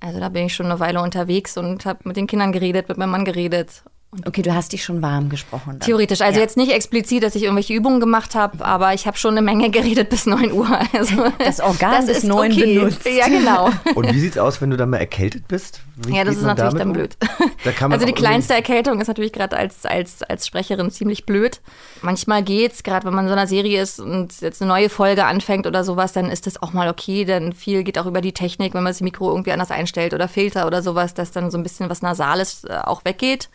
[0.00, 2.98] Also da bin ich schon eine Weile unterwegs und habe mit den Kindern geredet, mit
[2.98, 3.84] meinem Mann geredet.
[4.26, 5.78] Okay, du hast dich schon warm gesprochen.
[5.78, 5.80] Dann.
[5.80, 6.42] Theoretisch, also Ja.
[6.44, 9.70] jetzt nicht explizit, dass ich irgendwelche Übungen gemacht habe, aber ich habe schon eine Menge
[9.70, 10.68] geredet bis 9 Uhr.
[10.92, 12.78] Also, Das Organ bis ist 9 okay.
[12.78, 13.06] benutzt.
[13.06, 13.70] Ja, genau.
[13.94, 15.80] Und wie sieht's aus, wenn du dann mal erkältet bist?
[15.96, 16.92] Wie ja, das geht ist natürlich dann um?
[16.92, 17.16] blöd.
[17.64, 21.24] Da kann man Also die kleinste Erkältung ist natürlich gerade als, als, als Sprecherin ziemlich
[21.24, 21.62] blöd.
[22.02, 25.24] Manchmal geht's, gerade wenn man in so einer Serie ist und jetzt eine neue Folge
[25.24, 27.24] anfängt oder sowas, dann ist das auch mal okay.
[27.24, 30.28] Denn viel geht auch über die Technik, wenn man das Mikro irgendwie anders einstellt oder
[30.28, 33.48] Filter oder sowas, dass dann so ein bisschen was Nasales äh, auch weggeht.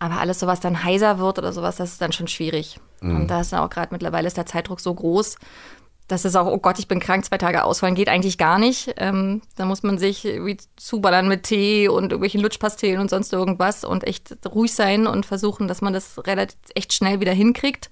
[0.00, 2.78] Aber alles, so was dann heiser wird oder sowas, das ist dann schon schwierig.
[3.00, 3.16] Mhm.
[3.22, 5.36] Und da ist dann auch gerade mittlerweile ist der Zeitdruck so groß,
[6.06, 8.94] dass es auch, oh Gott, ich bin krank, zwei Tage ausfallen, geht eigentlich gar nicht.
[8.96, 13.84] Ähm, da muss man sich irgendwie zuballern mit Tee und irgendwelchen Lutschpastillen und sonst irgendwas
[13.84, 17.90] und echt ruhig sein und versuchen, dass man das relativ echt schnell wieder hinkriegt.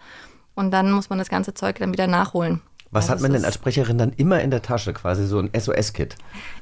[0.55, 2.63] Und dann muss man das ganze Zeug dann wieder nachholen.
[2.93, 4.95] Was Also hat man denn als Sprecherin dann immer in der Tasche?
[4.95, 6.15] Quasi so ein SOS-Kit.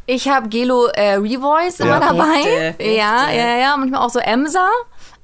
[0.07, 2.01] Ich habe Gelo äh, Revoice immer Ja.
[2.01, 2.73] dabei.
[2.77, 3.37] Beste, Ja, beste.
[3.39, 3.77] ja, ja.
[3.77, 4.69] Manchmal auch so Emsa.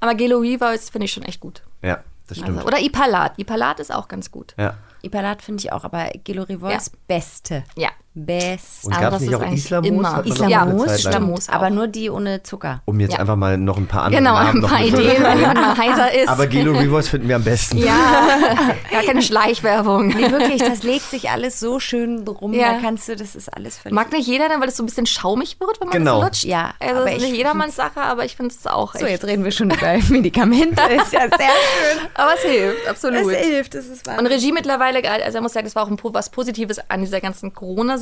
[0.00, 1.62] Aber Gelo Revoice finde ich schon echt gut.
[1.82, 2.56] Ja, das stimmt.
[2.58, 3.38] Also, oder Ipalat.
[3.38, 4.54] Ipalat ist auch ganz gut.
[4.58, 4.76] ja.
[5.02, 7.64] Ipalat finde ich auch, aber Gelorivols beste.
[7.76, 7.88] Ja.
[8.12, 8.84] Best.
[8.86, 10.26] Und gab's nicht auch Islamos?
[10.26, 12.82] Islamos, stimmt, aber nur die ohne Zucker.
[12.84, 13.20] Um jetzt Ja.
[13.20, 15.76] einfach mal noch ein paar andere Genau, Namen ein noch paar Ideen, wenn man mal
[15.76, 16.28] heiser ist.
[16.28, 17.78] Aber Gelo Revoice finden wir am besten.
[17.78, 17.94] Ja,
[18.90, 20.08] gar keine Schleichwerbung.
[20.08, 22.52] Nee, wirklich, das legt sich alles so schön drum.
[22.52, 22.72] Ja.
[22.74, 23.94] Da kannst du, das ist alles völlig.
[23.94, 26.16] Mag nicht jeder, dann, weil es so ein bisschen schaumig wird, wenn man Genau.
[26.20, 26.44] das lutscht.
[26.44, 29.00] Ja, also aber das ist ich nicht jedermanns Sache, aber ich finde es auch So,
[29.00, 29.10] echt.
[29.10, 30.82] jetzt reden wir schon über Medikamente.
[31.00, 32.08] Ist ja sehr schön.
[32.14, 33.30] Aber es hilft, absolut.
[33.32, 34.18] Es hilft, es ist wahr.
[34.18, 37.20] Und Regie mittlerweile, also ich muss sagen, das war auch ein, was Positives an dieser
[37.20, 37.52] ganzen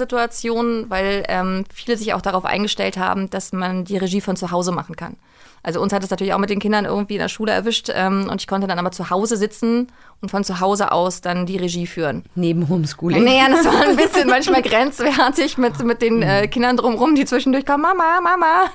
[0.08, 4.50] Corona-Situation, weil ähm, viele sich auch darauf eingestellt haben, dass man die Regie von zu
[4.50, 5.16] Hause machen kann.
[5.62, 8.28] Also uns hat es natürlich auch mit den Kindern irgendwie in der Schule erwischt ähm,
[8.30, 9.88] und ich konnte dann aber zu Hause sitzen
[10.22, 12.24] und von zu Hause aus dann die Regie führen.
[12.36, 13.24] Neben Homeschooling.
[13.24, 17.66] Naja, das war ein bisschen manchmal grenzwertig mit, mit den äh, Kindern drumherum, die zwischendurch
[17.66, 18.70] kommen, Mama, Mama.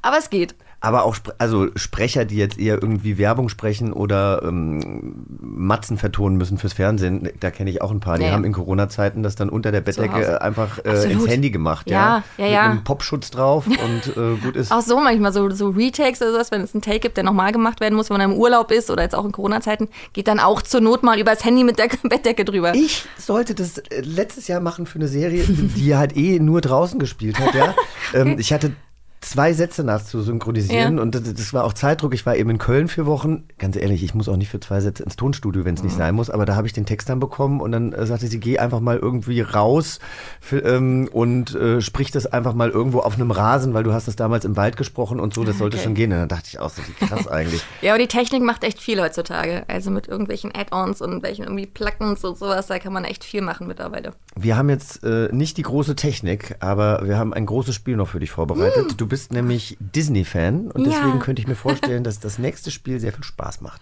[0.00, 0.54] Aber es geht.
[0.80, 6.56] Aber auch also Sprecher, die jetzt eher irgendwie Werbung sprechen oder ähm, Matzen vertonen müssen
[6.56, 8.16] fürs Fernsehen, da kenne ich auch ein paar.
[8.16, 8.34] Die Ja, ja.
[8.34, 11.90] haben in Corona-Zeiten das dann unter der Bettdecke einfach äh, ins Handy gemacht.
[11.90, 12.62] Ja, ja, Mit ja.
[12.62, 14.70] einem Popschutz drauf und äh, gut ist.
[14.70, 17.50] Auch so manchmal so, so Retakes oder sowas, wenn es einen Take gibt, der nochmal
[17.50, 20.38] gemacht werden muss, wenn man im Urlaub ist oder jetzt auch in Corona-Zeiten, geht dann
[20.38, 22.74] auch zur Not mal übers Handy mit der Bettdecke drüber.
[22.74, 27.00] Ich sollte das äh, letztes Jahr machen für eine Serie, die halt eh nur draußen
[27.00, 27.54] gespielt hat.
[27.54, 27.74] Ja?
[28.14, 28.72] ähm, ich hatte
[29.20, 31.02] zwei Sätze nachzusynchronisieren Ja.
[31.02, 32.14] und das, das war auch Zeitdruck.
[32.14, 33.44] Ich war eben in Köln vier Wochen.
[33.58, 36.14] Ganz ehrlich, ich muss auch nicht für zwei Sätze ins Tonstudio, wenn es nicht sein
[36.14, 36.30] muss.
[36.30, 38.80] Aber da habe ich den Text dann bekommen und dann äh, sagte sie, geh einfach
[38.80, 39.98] mal irgendwie raus
[40.40, 44.08] für, ähm, und äh, sprich das einfach mal irgendwo auf einem Rasen, weil du hast
[44.08, 45.44] das damals im Wald gesprochen und so.
[45.44, 45.84] Das sollte Okay.
[45.84, 46.12] schon gehen.
[46.12, 47.62] Und dann dachte ich auch so, wie krass eigentlich.
[47.82, 49.64] Ja, aber die Technik macht echt viel heutzutage.
[49.68, 53.42] Also mit irgendwelchen Add-ons und welchen irgendwie Plugins und sowas, da kann man echt viel
[53.42, 54.12] machen mittlerweile.
[54.36, 58.08] Wir haben jetzt äh, nicht die große Technik, aber wir haben ein großes Spiel noch
[58.08, 58.94] für dich vorbereitet.
[58.96, 60.90] Du bist nämlich Disney-Fan und Ja.
[60.92, 63.80] deswegen könnte ich mir vorstellen, dass das nächste Spiel sehr viel Spaß macht.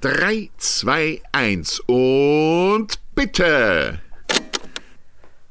[0.00, 4.00] 3, 2, 1 und bitte.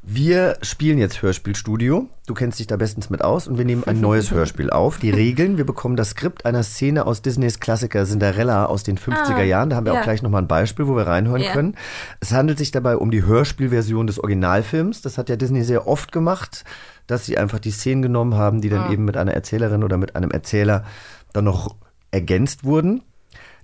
[0.04, 2.10] Wir spielen jetzt Hörspielstudio.
[2.26, 4.98] Du kennst dich da bestens mit aus und wir nehmen ein neues Hörspiel auf.
[4.98, 9.36] Die Regeln, wir bekommen das Skript einer Szene aus Disneys Klassiker Cinderella aus den 50er
[9.36, 9.70] Ah, Jahren.
[9.70, 10.00] Da haben wir ja.
[10.00, 11.54] auch gleich nochmal ein Beispiel, wo wir reinhören Ja.
[11.54, 11.76] können.
[12.20, 15.02] Es handelt sich dabei um die Hörspielversion des Originalfilms.
[15.02, 16.64] Das hat ja Disney sehr oft gemacht,
[17.08, 18.92] dass sie einfach die Szenen genommen haben, die dann Ah.
[18.92, 20.86] eben mit einer Erzählerin oder mit einem Erzähler
[21.34, 21.76] dann noch
[22.12, 23.04] ergänzt wurden.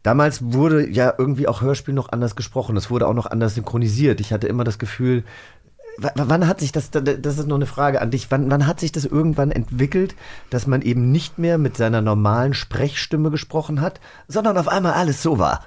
[0.03, 2.77] Damals wurde ja irgendwie auch Hörspiel noch anders gesprochen.
[2.77, 4.19] Es wurde auch noch anders synchronisiert.
[4.21, 5.23] Ich hatte immer das Gefühl,
[5.97, 8.91] wann hat sich das, das ist noch eine Frage an dich, wann, wann hat sich
[8.91, 10.15] das irgendwann entwickelt,
[10.49, 15.21] dass man eben nicht mehr mit seiner normalen Sprechstimme gesprochen hat, sondern auf einmal alles
[15.23, 15.65] so war?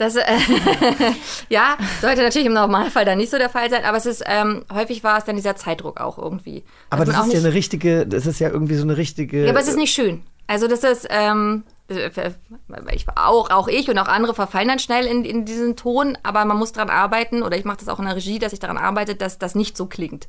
[0.00, 0.22] Das, äh,
[1.50, 4.64] ja, sollte natürlich im Normalfall dann nicht so der Fall sein, aber es ist, ähm,
[4.72, 6.64] häufig war es dann dieser Zeitdruck auch irgendwie.
[6.88, 9.44] Aber das ist ja eine richtige, das ist ja irgendwie so eine richtige.
[9.44, 10.22] Ja, aber es ist nicht schön.
[10.46, 15.26] Also das ist, ähm, ich, auch, auch ich und auch andere verfallen dann schnell in,
[15.26, 18.16] in diesen Ton, aber man muss daran arbeiten, oder ich mache das auch in der
[18.16, 20.28] Regie, dass ich daran arbeite, dass das nicht so klingt.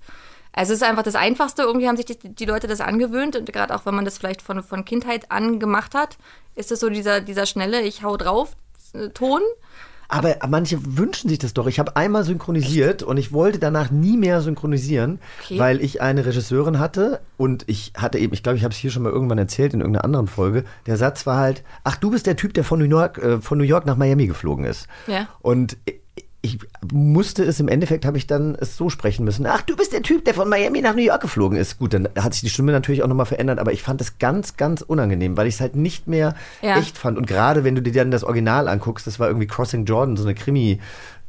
[0.52, 3.54] Also es ist einfach das Einfachste, irgendwie haben sich die, die Leute das angewöhnt und
[3.54, 6.18] gerade auch wenn man das vielleicht von, von Kindheit an gemacht hat,
[6.56, 8.58] ist es so dieser, dieser schnelle, ich hau drauf
[9.14, 9.42] Ton.
[10.14, 11.68] Aber manche wünschen sich das doch.
[11.68, 15.58] Ich habe einmal synchronisiert und ich wollte danach nie mehr synchronisieren, Okay.
[15.58, 18.92] weil ich eine Regisseurin hatte und ich hatte eben, ich glaube, ich habe es hier
[18.92, 20.66] schon mal irgendwann erzählt in irgendeiner anderen Folge.
[20.86, 23.58] Der Satz war halt: Ach, du bist der Typ, der von New York, äh, von
[23.58, 24.88] New York nach Miami geflogen ist.
[25.08, 25.30] Ja.
[25.39, 25.78] Und
[26.44, 26.58] ich
[26.92, 29.46] musste es im Endeffekt, habe ich dann es so sprechen müssen.
[29.46, 31.78] Ach, du bist der Typ, der von Miami nach New York geflogen ist.
[31.78, 34.58] Gut, dann hat sich die Stimme natürlich auch nochmal verändert, aber ich fand es ganz,
[34.58, 36.34] ganz unangenehm, weil ich es halt nicht mehr
[36.64, 36.78] Ja.
[36.80, 37.20] echt fand.
[37.20, 40.24] Und gerade wenn du dir dann das Original anguckst, das war irgendwie Crossing Jordan, so
[40.24, 40.34] eine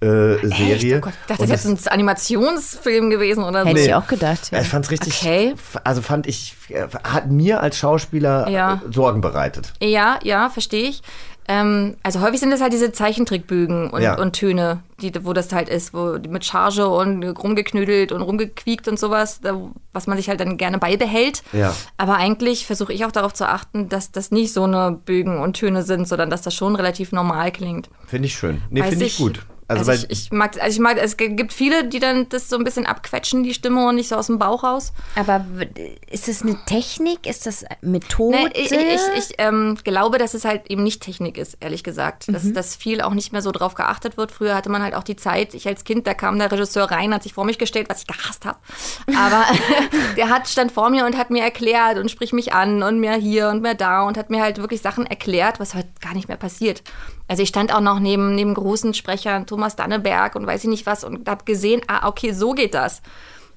[0.00, 0.74] Krimi-Serie.
[0.74, 0.94] Echt?
[0.96, 3.68] Oh Gott, ich dachte, das ist jetzt ein Animationsfilm gewesen oder so.
[3.68, 4.50] Hätte ich auch gedacht.
[4.50, 5.54] Ja, ich fand es richtig, Okay.
[5.84, 8.74] also fand ich, äh, hat mir als Schauspieler Ja.
[8.86, 9.72] äh, Sorgen bereitet.
[9.80, 11.02] Ja, ja, verstehe ich.
[11.48, 14.18] Ähm, also häufig sind das halt diese Zeichentrickbögen und, Ja.
[14.18, 18.98] und Töne, die, wo das halt ist, wo mit Charge und rumgeknüdelt und rumgequiekt und
[18.98, 19.40] sowas,
[19.92, 21.42] was man sich halt dann gerne beibehält.
[21.52, 21.74] Ja.
[21.96, 25.54] Aber eigentlich versuche ich auch darauf zu achten, dass das nicht so eine Bögen und
[25.54, 27.88] Töne sind, sondern dass das schon relativ normal klingt.
[28.06, 28.62] Finde ich schön.
[28.70, 29.40] Nee, finde ich gut.
[29.78, 32.56] Also, Also, ich, ich mag, also ich mag, es gibt viele, die dann das so
[32.56, 34.92] ein bisschen abquetschen, die Stimme und nicht so aus dem Bauch raus.
[35.16, 35.44] Aber
[36.10, 37.26] ist das eine Technik?
[37.26, 38.36] Ist das Methode?
[38.36, 42.32] Nee, ich ich, ich ähm, glaube, dass es halt eben nicht Technik ist, ehrlich gesagt.
[42.32, 42.54] Dass, Mhm.
[42.54, 44.32] dass viel auch nicht mehr so drauf geachtet wird.
[44.32, 47.12] Früher hatte man halt auch die Zeit, ich als Kind, da kam der Regisseur rein,
[47.14, 48.58] hat sich vor mich gestellt, was ich gehasst habe.
[49.18, 49.44] Aber
[50.16, 53.14] der hat stand vor mir und hat mir erklärt und spricht mich an und mehr
[53.14, 56.28] hier und mehr da und hat mir halt wirklich Sachen erklärt, was heute gar nicht
[56.28, 56.82] mehr passiert.
[57.28, 60.86] Also ich stand auch noch neben, neben großen Sprechern, Thomas Danneberg und weiß ich nicht
[60.86, 63.02] was und habe gesehen, ah, okay, so geht das.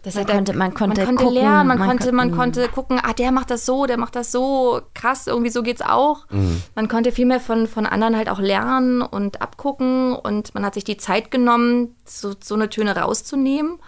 [0.04, 2.38] Das Man er- konnte- man konnte man konnte gucken, lernen, man, man konnte, man kon-
[2.38, 5.82] konnte gucken, ah, der macht das so, der macht das so, krass, irgendwie so geht's
[5.82, 6.28] auch.
[6.30, 6.62] Mhm.
[6.76, 10.76] Man konnte viel mehr von, von anderen halt auch lernen und abgucken und man hat
[10.76, 13.80] sich die Zeit genommen, so, so eine Töne rauszunehmen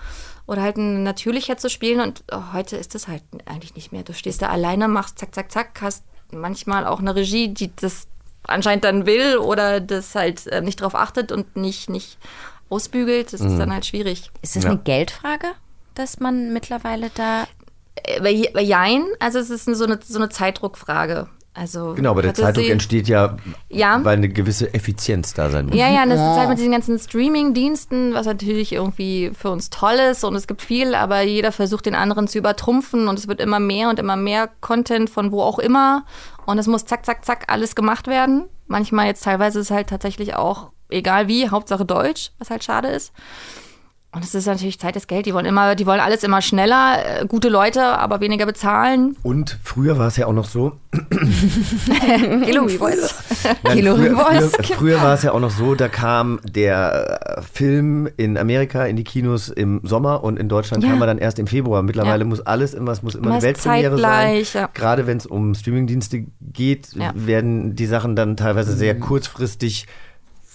[0.48, 4.02] oder halt natürlicher zu spielen und oh, heute ist das halt eigentlich nicht mehr.
[4.02, 8.08] Du stehst da alleine, machst zack, zack, zack, hast manchmal auch eine Regie, die das
[8.48, 12.18] anscheinend dann will oder das halt äh, nicht drauf achtet und nicht, nicht
[12.70, 13.34] ausbügelt.
[13.34, 13.60] Das ist Mhm.
[13.60, 14.32] dann halt schwierig.
[14.42, 15.48] Ist das eine Geldfrage,
[15.96, 17.46] dass man mittlerweile da.
[18.04, 21.28] Äh, Jein, also es ist so eine, so eine Zeitdruckfrage.
[21.60, 23.36] Also genau, aber der Zeitdruck sie- entsteht ja,
[23.70, 24.00] Ja.
[24.04, 25.76] weil eine gewisse Effizienz da sein muss.
[25.76, 29.70] Ja, ja, und das ist halt mit diesen ganzen Streaming-Diensten, was natürlich irgendwie für uns
[29.72, 33.28] toll ist und es gibt viel, aber jeder versucht den anderen zu übertrumpfen und es
[33.28, 36.06] wird immer mehr und immer mehr Content von wo auch immer
[36.46, 38.46] und es muss zack, zack, zack alles gemacht werden.
[38.68, 42.90] Manchmal jetzt teilweise ist es halt tatsächlich auch egal wie, Hauptsache Deutsch, was halt schade
[42.90, 43.12] ist.
[44.18, 45.28] Und es ist natürlich Zeit ist Geld.
[45.28, 49.16] Die wollen immer, die wollen alles immer schneller, äh, gute Leute, aber weniger bezahlen.
[49.22, 50.72] Und früher war es ja auch noch so,
[52.44, 53.14] Kilo Voice.
[53.64, 54.52] Nein, Kilo früher, Voice.
[54.56, 58.86] früher, früher war es ja auch noch so, da kam der äh, Film in Amerika
[58.86, 60.90] in die Kinos im Sommer und in Deutschland Ja.
[60.90, 61.84] kam er dann erst im Februar.
[61.84, 62.26] Mittlerweile Ja.
[62.26, 64.62] muss alles immer, es muss immer eine Weltpremiere zeitgleich, sein.
[64.64, 64.70] ja.
[64.74, 67.12] Gerade wenn es um Streamingdienste geht, Ja.
[67.16, 69.00] werden die Sachen dann teilweise sehr Mhm.
[69.02, 69.86] kurzfristig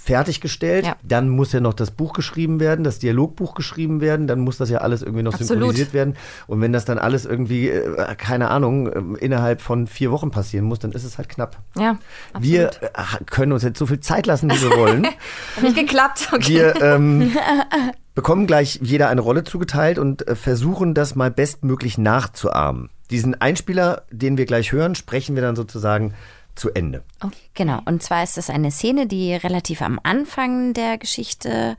[0.02, 0.84] fertiggestellt.
[0.84, 0.96] Ja.
[1.02, 4.68] Dann muss ja noch das Buch geschrieben werden, das Dialogbuch geschrieben werden, dann muss das
[4.68, 5.50] ja alles irgendwie noch Absolut.
[5.50, 6.16] synchronisiert werden.
[6.48, 10.64] Und wenn das dann alles irgendwie, äh, keine Ahnung, äh, innerhalb von vier Wochen passieren
[10.64, 11.58] muss, dann ist es halt knapp.
[11.78, 11.98] Ja,
[12.38, 15.06] Wir äh, können uns jetzt so viel Zeit lassen, wie wir wollen.
[15.56, 16.30] Hat nicht geklappt.
[16.32, 16.48] Okay.
[16.48, 17.30] Wir ähm,
[18.14, 22.90] bekommen gleich jeder eine Rolle zugeteilt und versuchen das mal bestmöglich nachzuahmen.
[23.10, 26.14] Diesen Einspieler, den wir gleich hören, sprechen wir dann sozusagen
[26.54, 27.02] zu Ende.
[27.54, 31.76] Genau, und zwar ist das eine Szene, die relativ am Anfang der Geschichte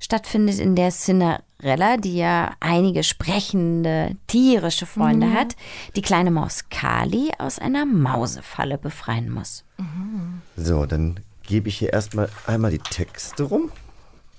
[0.00, 5.34] stattfindet, in der Cinderella, die ja einige sprechende, tierische Freunde Mhm.
[5.34, 5.56] hat,
[5.96, 9.64] die kleine Maus Kali aus einer Mausefalle befreien muss.
[10.56, 13.70] So, dann gebe ich hier erstmal einmal die Texte rum.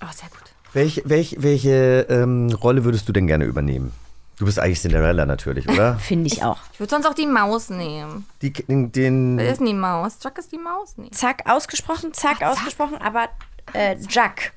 [0.02, 0.52] Oh, sehr gut.
[0.74, 3.92] Welche, welche, welche ähm, Rolle würdest du denn gerne übernehmen?
[4.36, 5.94] Du bist eigentlich Cinderella natürlich, oder?
[5.98, 6.58] Finde ich auch.
[6.72, 8.26] Ich würde sonst auch die Maus nehmen.
[8.42, 10.18] Die, den, den, Wer ist denn die Maus?
[10.18, 10.94] Chuck ist die Maus?
[10.96, 11.10] Nee.
[11.12, 13.28] Zack, ausgesprochen, zack, ausgesprochen, aber
[13.72, 14.52] äh, Jack.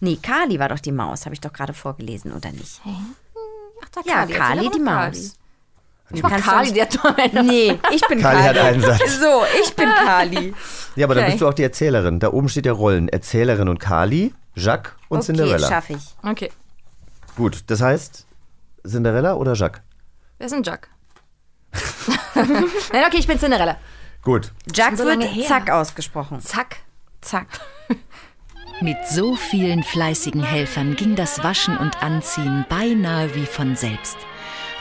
[0.00, 2.80] Nee, Kali war doch die Maus, habe ich doch gerade vorgelesen, oder nicht?
[2.86, 4.70] Ach, da Ja, Kali.
[4.70, 5.34] Die Maus.
[6.10, 6.98] Ich mach Kali, die hat.
[7.44, 8.42] Nee, ich bin Kali Kali.
[8.42, 9.00] hat einen Satz.
[9.20, 10.54] So, ich bin Kali.
[10.96, 11.32] Ja, aber dann Okay.
[11.32, 12.18] bist du auch die Erzählerin.
[12.18, 13.08] Da oben steht ja Rollen.
[13.10, 15.68] Erzählerin und Kali, Jacques und Okay, Cinderella.
[15.68, 16.02] schaffe ich.
[16.22, 16.50] Okay.
[17.36, 18.24] Gut, das heißt
[18.88, 19.82] Cinderella oder Jacques?
[20.38, 20.88] Wer ist denn Jack?
[22.34, 23.76] Nein, okay, ich bin Cinderella.
[24.22, 24.52] Gut.
[24.72, 25.46] Jack so wird her.
[25.46, 26.40] zack ausgesprochen.
[26.40, 26.76] Zack.
[27.20, 27.46] Zack.
[28.80, 34.16] Mit so vielen fleißigen Helfern ging das Waschen und Anziehen beinahe wie von selbst.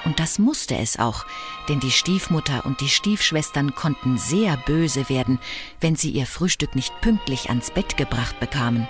[0.06, 1.26] Und das musste es auch,
[1.68, 5.40] denn die Stiefmutter und die Stiefschwestern konnten sehr böse werden,
[5.82, 8.88] wenn sie ihr Frühstück nicht pünktlich ans Bett gebracht bekamen.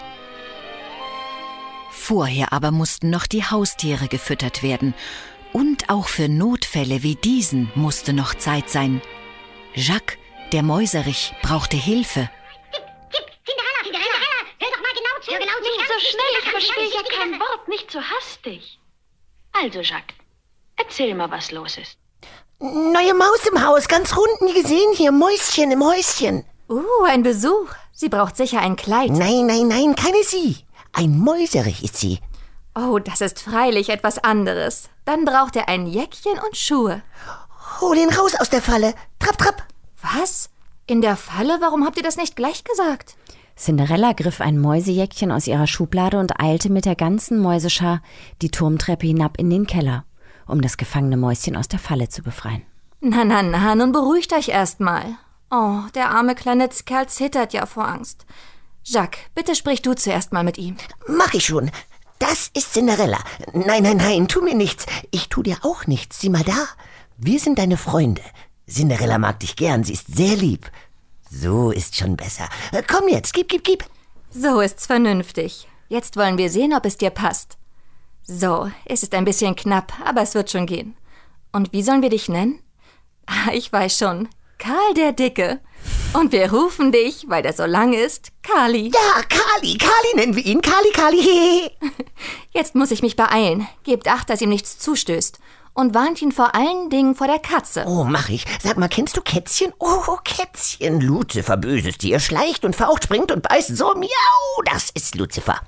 [2.08, 4.93] Vorher aber mussten noch die Haustiere gefüttert werden.
[5.51, 9.01] Und auch für Notfälle wie diesen musste noch Zeit sein.
[9.74, 10.18] Jacques,
[10.53, 12.30] der Mäuserich, brauchte Hilfe.
[13.43, 15.32] Cinderella, Cinderella, hör doch mal genau zu.
[15.32, 18.80] Genau Nicht so schnell, ich verstehe ja kein Wort, nicht so hastig.
[19.51, 20.16] Also, Jacques,
[20.78, 21.97] erzähl mal, was los ist.
[22.60, 25.12] Neue Maus im Haus, ganz rund nie gesehen hier.
[25.12, 26.45] Mäuschen im Häuschen.
[26.70, 27.68] Uh, ein Besuch.
[27.91, 29.10] Sie braucht sicher ein Kleid.
[29.10, 30.66] Nein, nein, nein, keine sie.
[30.97, 32.17] Ein Mäuserich ist sie.
[32.73, 34.89] Oh, das ist freilich etwas anderes.
[35.05, 37.03] Dann braucht er ein Jäckchen und Schuhe.
[37.79, 38.95] Hol ihn raus aus der Falle.
[39.19, 39.63] Trapp, trapp.
[40.01, 40.49] Was?
[40.87, 41.59] In der Falle?
[41.61, 43.15] Warum habt ihr das nicht gleich gesagt?
[43.55, 48.01] Cinderella griff ein Mäusejäckchen aus ihrer Schublade und eilte mit der ganzen Mäuseschar
[48.41, 50.03] die Turmtreppe hinab in den Keller,
[50.47, 52.63] um das gefangene Mäuschen aus der Falle zu befreien.
[53.01, 55.05] Na, na, na, nun beruhigt euch erst mal.
[55.51, 58.25] Oh, der arme kleine Kerl zittert ja vor Angst.
[58.89, 60.77] Jacques, bitte sprich du zuerst mal mit ihm.
[61.07, 61.69] Mach ich schon.
[62.19, 63.19] Das ist Cinderella.
[63.51, 64.85] Nein, nein, nein, tu mir nichts.
[65.11, 66.21] Ich tu dir auch nichts.
[66.21, 66.67] Sieh mal da.
[67.17, 68.21] Wir sind deine Freunde.
[68.65, 70.71] Cinderella mag dich gern, sie ist sehr lieb.
[71.29, 72.47] So ist schon besser.
[72.71, 73.83] Äh, Komm jetzt, gib, gib, gib.
[74.29, 75.67] So ist's vernünftig.
[75.89, 77.57] Jetzt wollen wir sehen, ob es dir passt.
[78.23, 80.95] So, es ist ein bisschen knapp, aber es wird schon gehen.
[81.51, 82.61] Und wie sollen wir dich nennen?
[83.25, 84.29] Ah, ich weiß schon.
[84.57, 85.59] Karl der Dicke.
[86.13, 88.91] Und wir rufen dich, weil der so lang ist, Kali.
[88.93, 90.61] Ja, Kali, Kali nennen wir ihn.
[90.61, 91.71] Kali, Kali.
[92.51, 93.67] Jetzt muss ich mich beeilen.
[93.84, 95.39] Gebt acht, dass ihm nichts zustößt.
[95.73, 97.84] Und warnt ihn vor allen Dingen vor der Katze.
[97.86, 98.45] Oh, mach ich.
[98.63, 99.73] Sag mal, kennst du Kätzchen?
[99.78, 101.01] Oh, Kätzchen.
[101.01, 103.93] Lucifer, böses Tier, schleicht und faucht, springt und beißt so.
[103.93, 105.61] Miau, das ist Lucifer.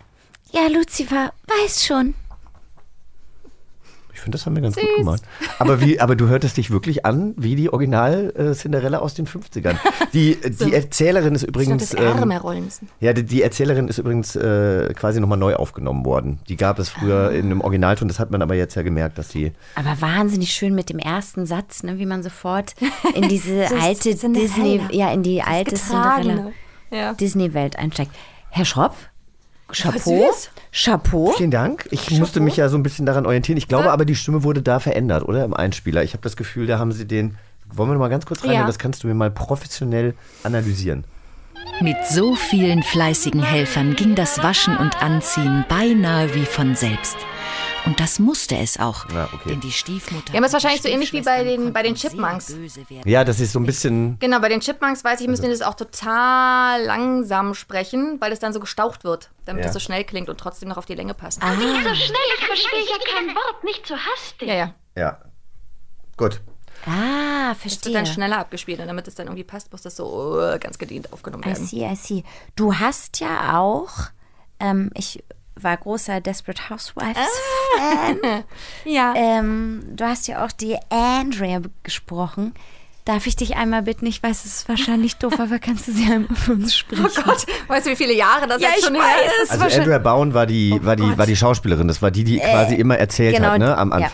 [0.51, 2.15] Ja, Lucifer, weiß schon.
[4.19, 5.21] Ich finde, das haben wir ganz gut gemacht.
[5.59, 9.27] Aber, wie, aber du hörtest dich wirklich an wie die Original äh, Cinderella aus den
[9.27, 9.77] 50ern.
[10.11, 11.91] Die, äh, die Erzählerin ist übrigens.
[11.91, 12.89] das R ähm, mehr rollen müssen.
[12.99, 16.39] Ja, die, die Erzählerin ist übrigens äh, quasi nochmal neu aufgenommen worden.
[16.49, 19.29] Die gab es früher in einem Originalton, das hat man aber jetzt ja gemerkt, dass
[19.29, 19.53] sie.
[19.75, 22.75] Aber wahnsinnig schön mit dem ersten Satz, ne, wie man sofort
[23.15, 24.47] in diese Das alte Cinderella.
[24.53, 25.75] Disney, ja, in die Das alte.
[25.75, 26.51] Cinderella
[26.91, 27.13] Ja.
[27.13, 28.11] Disney-Welt einsteigt.
[28.49, 28.97] Herr Schropf,
[29.71, 30.31] Chapeau.
[30.31, 30.49] süß.
[30.71, 31.33] Chapeau.
[31.37, 31.87] Vielen Dank.
[31.91, 33.57] Ich musste mich ja so ein bisschen daran orientieren.
[33.57, 35.43] Ich glaube aber, die Stimme wurde da verändert, oder?
[35.45, 36.03] Im Einspieler.
[36.03, 37.37] Ich habe das Gefühl, da haben sie den.
[37.71, 38.53] Wollen wir noch mal ganz kurz rein?
[38.53, 38.65] Ja.
[38.65, 41.03] Das kannst du mir mal professionell analysieren.
[41.81, 47.15] Mit so vielen fleißigen Helfern ging das Waschen und Anziehen beinahe wie von selbst.
[47.89, 49.49] Und das musste es auch, Ja, okay.
[49.49, 50.31] denn die Stiefmutter.
[50.31, 52.55] Wir haben es und wahrscheinlich so ähnlich wie bei den, bei den Chipmunks.
[53.03, 54.19] Ja, das ist so ein bisschen.
[54.19, 58.37] Genau, bei den Chipmunks weiß ich, müssen die das auch total langsam sprechen, weil es
[58.37, 59.69] dann so gestaucht wird, damit Ja.
[59.69, 61.41] es so schnell klingt und trotzdem noch auf die Länge passt.
[61.41, 64.47] Nicht so schnell, ich verstehe ja kein Wort, nicht so hastig.
[64.47, 64.73] Ja, ja.
[64.95, 65.17] Ja.
[66.15, 66.41] Gut.
[66.85, 67.93] Ah, Es wird verstehe.
[67.93, 71.11] dann schneller abgespielt und damit es dann irgendwie passt, muss das so äh, ganz gedient
[71.11, 71.65] aufgenommen I werden.
[71.65, 72.23] see, I see.
[72.55, 74.11] Du hast ja auch,
[74.59, 75.23] ähm, ich
[75.63, 78.19] war großer Desperate Housewives-Fan.
[78.85, 79.13] Ja.
[79.15, 82.53] ähm, du hast ja auch die Andrea gesprochen.
[83.05, 84.05] Darf ich dich einmal bitten?
[84.05, 87.07] Ich weiß, es ist wahrscheinlich doof, aber kannst du sie einmal für uns sprechen?
[87.07, 89.31] Oh Gott, weißt du, wie viele Jahre das Ja, jetzt schon her weiß.
[89.43, 89.51] ist?
[89.61, 91.87] Also Andrea Bauen war die, war, die, war die Schauspielerin.
[91.87, 93.75] Das war die, die quasi immer erzählt genau, hat, ne?
[93.77, 94.09] Am ja.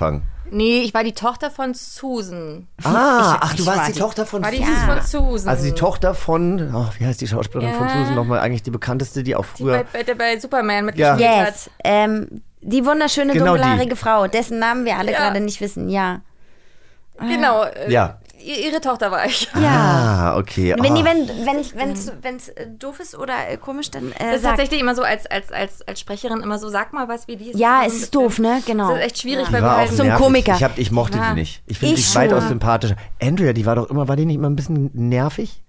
[0.51, 2.67] Nee, ich war die Tochter von Susan.
[2.83, 4.85] Ah, ach, du ich warst war die die- Tochter von War die Susan.
[4.85, 5.49] von Susan.
[5.49, 7.97] Also die Tochter von, oh, wie heißt die Schauspielerin von Ja.
[7.99, 8.39] Susan nochmal?
[8.39, 10.03] Eigentlich die bekannteste, die auch die bei, früher.
[10.05, 11.13] bei, bei Superman Ja.
[11.15, 11.47] mitgespielt hat.
[11.47, 11.69] Yes.
[11.83, 13.59] Ähm, die wunderschöne, Genau die.
[13.61, 15.17] dunkelhaarige Frau, dessen Namen wir alle Ja.
[15.19, 15.89] gerade nicht wissen.
[15.89, 16.21] Ja.
[17.19, 17.63] Genau.
[17.63, 18.19] äh, Ja.
[18.45, 19.47] Ihre Tochter war ich.
[19.55, 20.75] Ah, okay.
[20.79, 24.35] Wenn, die, wenn, wenn, wenn's, wenn's äh, doof ist oder äh, komisch, dann äh, Das
[24.37, 24.51] ist sag.
[24.51, 27.49] tatsächlich immer so als, als, als, als Sprecherin immer so, sag mal was, wie die
[27.51, 27.59] ist.
[27.59, 28.61] Ja, es ist doof, ne?
[28.65, 28.89] Genau.
[28.89, 30.23] Das ist echt schwierig, Die weil auch halt Zum nervig.
[30.23, 30.55] Komiker.
[30.55, 31.29] Ich, hab, ich mochte Ja.
[31.29, 31.63] die nicht.
[31.65, 32.95] Ich finde die Ich weitaus sympathischer.
[33.21, 35.61] Andrea, die war doch immer, war die nicht immer ein bisschen nervig?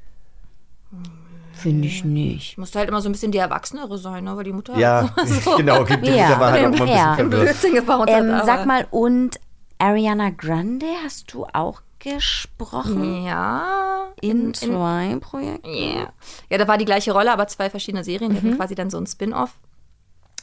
[1.53, 2.59] Finde ich nicht.
[2.59, 4.37] musste halt immer so ein bisschen die Erwachsenere sein, ne?
[4.37, 5.85] weil die Mutter Ja, so genau.
[5.85, 6.39] Die Mutter Ja.
[6.39, 7.15] war halt auch mal ein Ja.
[7.15, 7.43] bisschen den verwirrt.
[7.61, 8.45] Blödsinn gebaut Ähm, hat.
[8.47, 9.41] sag mal, und
[9.79, 11.81] Ariana Grande hast du auch
[12.15, 13.25] gesprochen?
[13.25, 14.07] Ja.
[14.21, 15.69] In zwei Projekten?
[15.69, 16.13] Yeah.
[16.51, 18.31] Ja, da war die gleiche Rolle, aber zwei verschiedene Serien.
[18.31, 19.55] Die hatten quasi dann so ein Spin-off.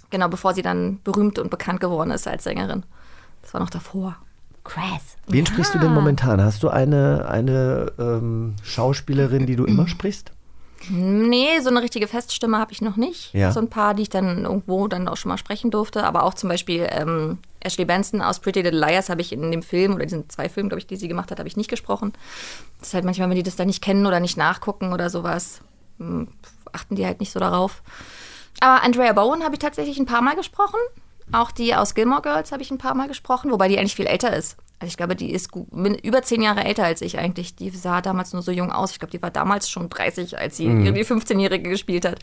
[0.10, 2.84] Genau, bevor sie dann berühmt und bekannt geworden ist als Sängerin.
[3.42, 4.18] Das war noch davor.
[4.64, 5.18] Krass.
[5.28, 6.42] Wen sprichst du denn momentan?
[6.42, 10.32] Hast du eine, eine ähm, Schauspielerin, die du immer sprichst?
[10.90, 13.34] Nee, so eine richtige Feststimme habe ich noch nicht.
[13.34, 13.52] Ja.
[13.52, 16.04] So ein paar, die ich dann irgendwo dann auch schon mal sprechen durfte.
[16.04, 19.64] Aber auch zum Beispiel ähm, Ashley Benson aus Pretty Little Liars habe ich in dem
[19.64, 22.14] Film oder diesen zwei Filmen, glaube ich, die sie gemacht hat, habe ich nicht gesprochen.
[22.80, 25.62] Das ist halt manchmal, wenn die das dann nicht kennen oder nicht nachgucken oder sowas,
[26.00, 26.28] hm,
[26.72, 27.82] achten die halt nicht so darauf.
[28.60, 30.80] Aber Andrea Bowen habe ich tatsächlich ein paar Mal gesprochen.
[31.32, 34.08] Auch die aus Gilmore Girls habe ich ein paar Mal gesprochen, wobei die eigentlich viel
[34.08, 34.58] älter ist.
[34.84, 35.68] Also ich glaube, die ist gut,
[36.04, 37.56] über zehn Jahre älter als ich eigentlich.
[37.56, 38.92] Die sah damals nur so jung aus.
[38.92, 40.86] Ich glaube, die war damals schon 30, als sie Mhm.
[40.86, 42.20] irgendwie 15-Jährige gespielt hat.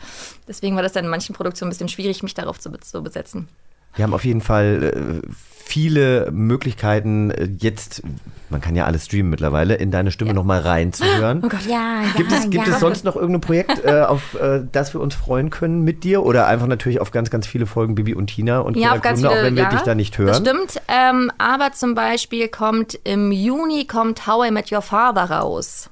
[0.47, 3.49] Deswegen war das dann in manchen Produktionen ein bisschen schwierig, mich darauf zu, zu besetzen.
[3.97, 5.29] Wir haben auf jeden Fall äh,
[5.71, 8.03] viele Möglichkeiten, äh, jetzt,
[8.49, 11.43] man kann ja alles streamen mittlerweile, in deine Stimme nochmal reinzuhören.
[11.45, 12.75] Oh Gott, ja, ja, Gibt es, gibt ja.
[12.75, 16.25] es sonst noch irgendein Projekt, äh, auf äh, das wir uns freuen können mit dir?
[16.25, 19.03] Oder einfach natürlich auf ganz, ganz viele Folgen Bibi und Tina und Ja, Kira auf
[19.03, 20.45] ganz Kolumna, viele, auch wenn wir ja, dich da nicht Das hören?
[20.45, 20.83] stimmt.
[20.89, 25.89] Ähm, aber zum Beispiel kommt im Juni kommt How I Met Your Father raus.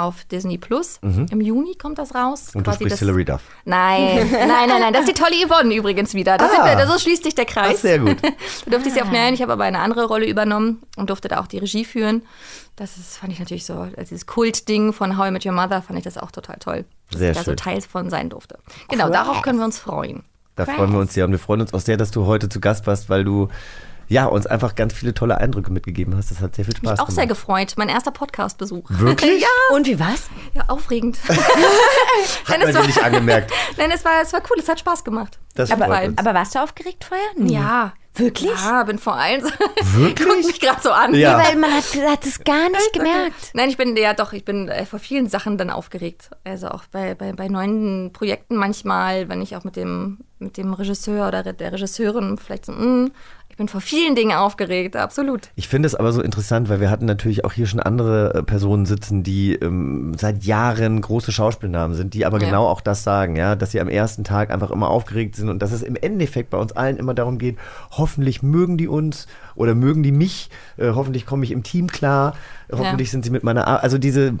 [0.00, 0.98] Auf Disney Plus.
[1.02, 1.26] Mhm.
[1.30, 2.50] Im Juni kommt das raus.
[2.54, 3.42] Und du sprichst das- Hilary Duff.
[3.64, 4.92] Nein, nein, nein, nein.
[4.92, 6.38] Das ist die tolle Yvonne übrigens wieder.
[6.38, 6.78] Da, Ah.
[6.78, 7.76] wir, so schließt sich der Kreis.
[7.78, 8.16] Ach, sehr gut.
[8.64, 9.34] Da durfte ich sie aufnehmen.
[9.34, 12.22] Ich habe aber eine andere Rolle übernommen und durfte da auch die Regie führen.
[12.76, 15.82] Das ist, fand ich natürlich so, also dieses Kultding von How I Met Your Mother
[15.82, 16.84] fand ich das auch total toll.
[17.10, 17.54] Dass Sehr ich da so.
[17.54, 18.58] Teil von sein durfte.
[18.88, 19.12] Genau, Cool.
[19.12, 20.22] darauf können wir uns freuen.
[20.56, 22.60] Da freuen wir uns sehr und wir freuen uns auch sehr, dass du heute zu
[22.60, 23.48] Gast warst, weil du
[24.10, 26.32] ja, uns einfach ganz viele tolle Eindrücke mitgegeben hast.
[26.32, 27.14] Das hat sehr viel Spaß Mich auch gemacht.
[27.14, 27.74] sehr gefreut.
[27.76, 28.82] Mein erster Podcast-Besuch.
[28.88, 29.40] Wirklich?
[29.40, 29.76] ja.
[29.76, 30.28] Und wie war's?
[30.52, 31.16] Ja, aufregend.
[31.28, 33.52] Hat man dir nicht angemerkt.
[33.78, 34.56] Nein, es war, es war cool.
[34.58, 35.38] Es hat Spaß gemacht.
[35.54, 36.18] Das aber, freut uns.
[36.18, 37.26] aber warst du aufgeregt vorher?
[37.36, 37.52] Nee.
[37.52, 37.92] Ja.
[38.16, 38.50] Wirklich?
[38.50, 39.44] Ja, bin vor allem.
[39.44, 40.28] Wirklich?
[40.28, 41.14] Guck mich gerade so an.
[41.14, 41.38] Ja.
[41.38, 43.52] Nee, weil man hat, hat es gar nicht gemerkt.
[43.54, 46.30] Nein, ich bin ja doch, ich bin äh, vor vielen Sachen dann aufgeregt.
[46.42, 50.74] Also auch bei, bei, bei neuen Projekten manchmal, wenn ich auch mit dem, mit dem
[50.74, 55.50] Regisseur oder der Regisseurin vielleicht so, mm, ich bin vor vielen Dingen aufgeregt, absolut.
[55.54, 58.42] Ich finde es aber so interessant, weil wir hatten natürlich auch hier schon andere äh,
[58.42, 62.46] Personen sitzen, die ähm, seit Jahren große Schauspielnamen sind, die aber Ja.
[62.46, 65.60] genau auch das sagen, ja, dass sie am ersten Tag einfach immer aufgeregt sind und
[65.60, 67.58] dass es im Endeffekt bei uns allen immer darum geht,
[67.90, 70.48] hoffentlich mögen die uns oder mögen die mich,
[70.78, 72.36] äh, hoffentlich komme ich im Team klar,
[72.72, 74.36] hoffentlich sind sie mit meiner, Ar also diese,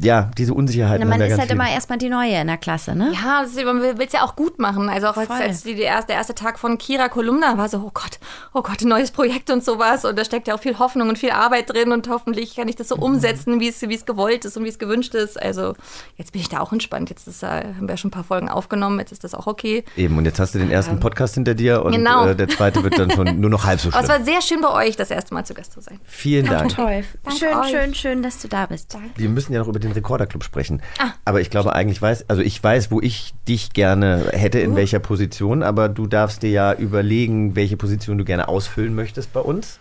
[0.00, 1.06] ja, diese Unsicherheiten.
[1.08, 1.60] Na, man ist ganz halt viele.
[1.62, 3.12] immer erstmal die Neue in der Klasse, ne?
[3.14, 4.88] Ja, das ist, man will es ja auch gut machen.
[4.88, 7.78] Also auch als, als die, die erste, der erste Tag von Kira Kolumna war so,
[7.78, 8.18] oh Gott,
[8.54, 10.04] oh Gott, ein neues Projekt und sowas.
[10.04, 12.76] Und da steckt ja auch viel Hoffnung und viel Arbeit drin und hoffentlich kann ich
[12.76, 13.02] das so Mhm.
[13.02, 15.40] umsetzen, wie es, wie es gewollt ist und wie es gewünscht ist.
[15.40, 15.74] Also
[16.16, 17.10] jetzt bin ich da auch entspannt.
[17.10, 19.84] Jetzt ist, äh, haben wir schon ein paar Folgen aufgenommen, jetzt ist das auch okay.
[19.96, 22.26] Eben, und jetzt hast du den ersten Podcast hinter dir und Genau.
[22.26, 24.18] äh, der zweite wird dann schon nur noch halb so Aber es schlimm.
[24.18, 26.00] war sehr schön bei euch, das erste Mal zu Gast zu sein.
[26.04, 26.74] Vielen Dank.
[26.74, 27.04] Toll.
[27.24, 27.68] Danke Schön, euch.
[27.70, 28.96] schön, schön, dass du da bist.
[29.16, 30.82] Wir müssen ja noch über den Rekorderclub sprechen.
[30.98, 31.10] Ah.
[31.24, 34.62] Aber ich glaube eigentlich weiß, also ich weiß, wo ich dich gerne hätte, Uh.
[34.62, 39.32] in welcher Position, aber du darfst dir ja überlegen, welche Position du gerne ausfüllen möchtest
[39.32, 39.78] bei uns.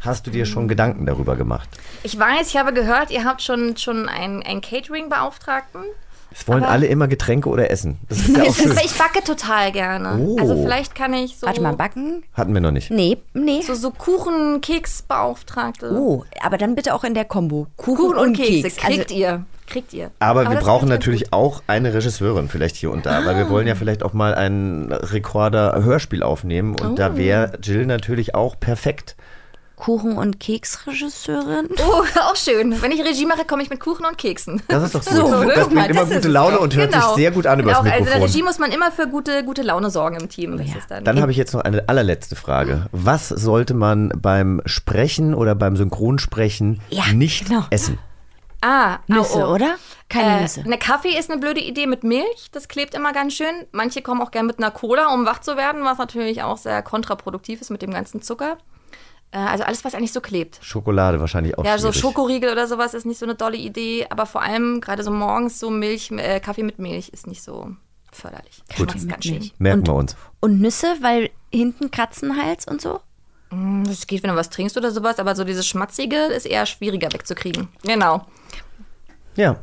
[0.00, 1.68] Hast du dir schon Gedanken darüber gemacht?
[2.02, 5.82] Ich weiß, ich habe gehört, ihr habt schon, schon einen, einen Catering-Beauftragten.
[6.32, 7.98] Es wollen Aber- alle immer Getränke oder Essen.
[8.08, 8.70] Das ist ja auch schön.
[8.70, 10.18] Aber ich backe total gerne.
[10.24, 10.36] Oh.
[10.38, 11.46] Also vielleicht kann ich so.
[11.46, 12.22] Warte mal, backen?
[12.34, 12.90] Hatten wir noch nicht.
[12.90, 13.60] Nee, nee.
[13.62, 15.92] So, so Kuchen, Keksbeauftragte.
[15.92, 17.66] Oh, aber dann bitte auch in der Kombo.
[17.76, 18.62] Kuchen, Kuchen und Kekse.
[18.62, 18.76] Keks.
[18.76, 19.44] Kriegt Also, ihr.
[19.66, 20.10] Kriegt ihr.
[20.18, 23.68] Aber, wir das brauchen natürlich auch eine Regisseurin vielleicht hier und da, weil wir wollen
[23.68, 27.16] ja vielleicht auch mal ein Rekorder-Hörspiel aufnehmen und da Oh.
[27.16, 29.14] wäre Jill natürlich auch perfekt.
[29.80, 31.68] Kuchen- und Keksregisseurin.
[31.78, 32.80] Oh, auch schön.
[32.82, 34.62] Wenn ich Regie mache, komme ich mit Kuchen und Keksen.
[34.68, 35.14] Das ist doch gut.
[35.14, 37.06] So, das bringt immer das gute Laune und hört Genau.
[37.08, 38.22] sich sehr gut an übers Auch, Also in der Mikrofon.
[38.28, 40.56] Regie muss man immer für gute, gute Laune sorgen im Team.
[40.58, 42.86] Das ist dann Dann habe ich jetzt noch eine allerletzte Frage.
[42.92, 47.64] Was sollte man beim Sprechen oder beim Synchronsprechen Ja, nicht genau.
[47.70, 47.98] essen?
[48.62, 49.54] Ah, Nüsse, oh, oh.
[49.54, 49.76] oder?
[50.10, 50.60] Keine Äh, Nüsse.
[50.62, 52.50] Eine Kaffee ist eine blöde Idee mit Milch.
[52.52, 53.64] Das klebt immer ganz schön.
[53.72, 56.82] Manche kommen auch gerne mit einer Cola, um wach zu werden, was natürlich auch sehr
[56.82, 58.58] kontraproduktiv ist mit dem ganzen Zucker.
[59.32, 60.58] Äh, Also alles, was eigentlich so klebt.
[60.62, 62.00] Schokolade wahrscheinlich auch ja, so schwierig.
[62.00, 64.06] Schokoriegel oder sowas ist nicht so eine dolle Idee.
[64.10, 67.70] Aber vor allem gerade so morgens so Milch, äh, Kaffee mit Milch ist nicht so
[68.12, 68.62] förderlich.
[68.76, 68.92] Gut.
[69.08, 69.50] Ganz schön.
[69.58, 70.16] Merken wir uns.
[70.40, 73.00] Und Nüsse, weil hinten Katzenhals und so?
[73.50, 76.66] Mm, Das geht, wenn du was trinkst oder sowas, aber so dieses Schmatzige ist eher
[76.66, 77.68] schwieriger wegzukriegen.
[77.84, 78.26] Genau.
[79.36, 79.62] Ja.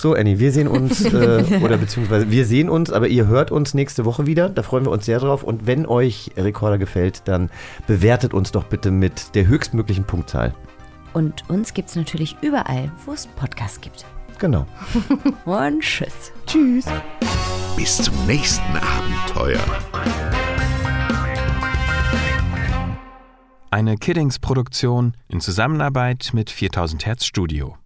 [0.00, 3.74] So, Annie, wir sehen uns, äh, oder beziehungsweise wir sehen uns, aber ihr hört uns
[3.74, 4.48] nächste Woche wieder.
[4.48, 5.42] Da freuen wir uns sehr drauf.
[5.42, 7.50] Und wenn euch Rekorder gefällt, dann
[7.86, 10.54] bewertet uns doch bitte mit der höchstmöglichen Punktzahl.
[11.12, 14.06] Und uns gibt es natürlich überall, wo es Podcasts gibt.
[14.38, 14.66] Genau.
[15.44, 16.32] Und tschüss.
[16.46, 16.86] Tschüss.
[17.76, 19.60] Bis zum nächsten Abenteuer.
[23.70, 27.76] Eine Kiddings-Produktion in Zusammenarbeit mit 4000 Hertz Studio.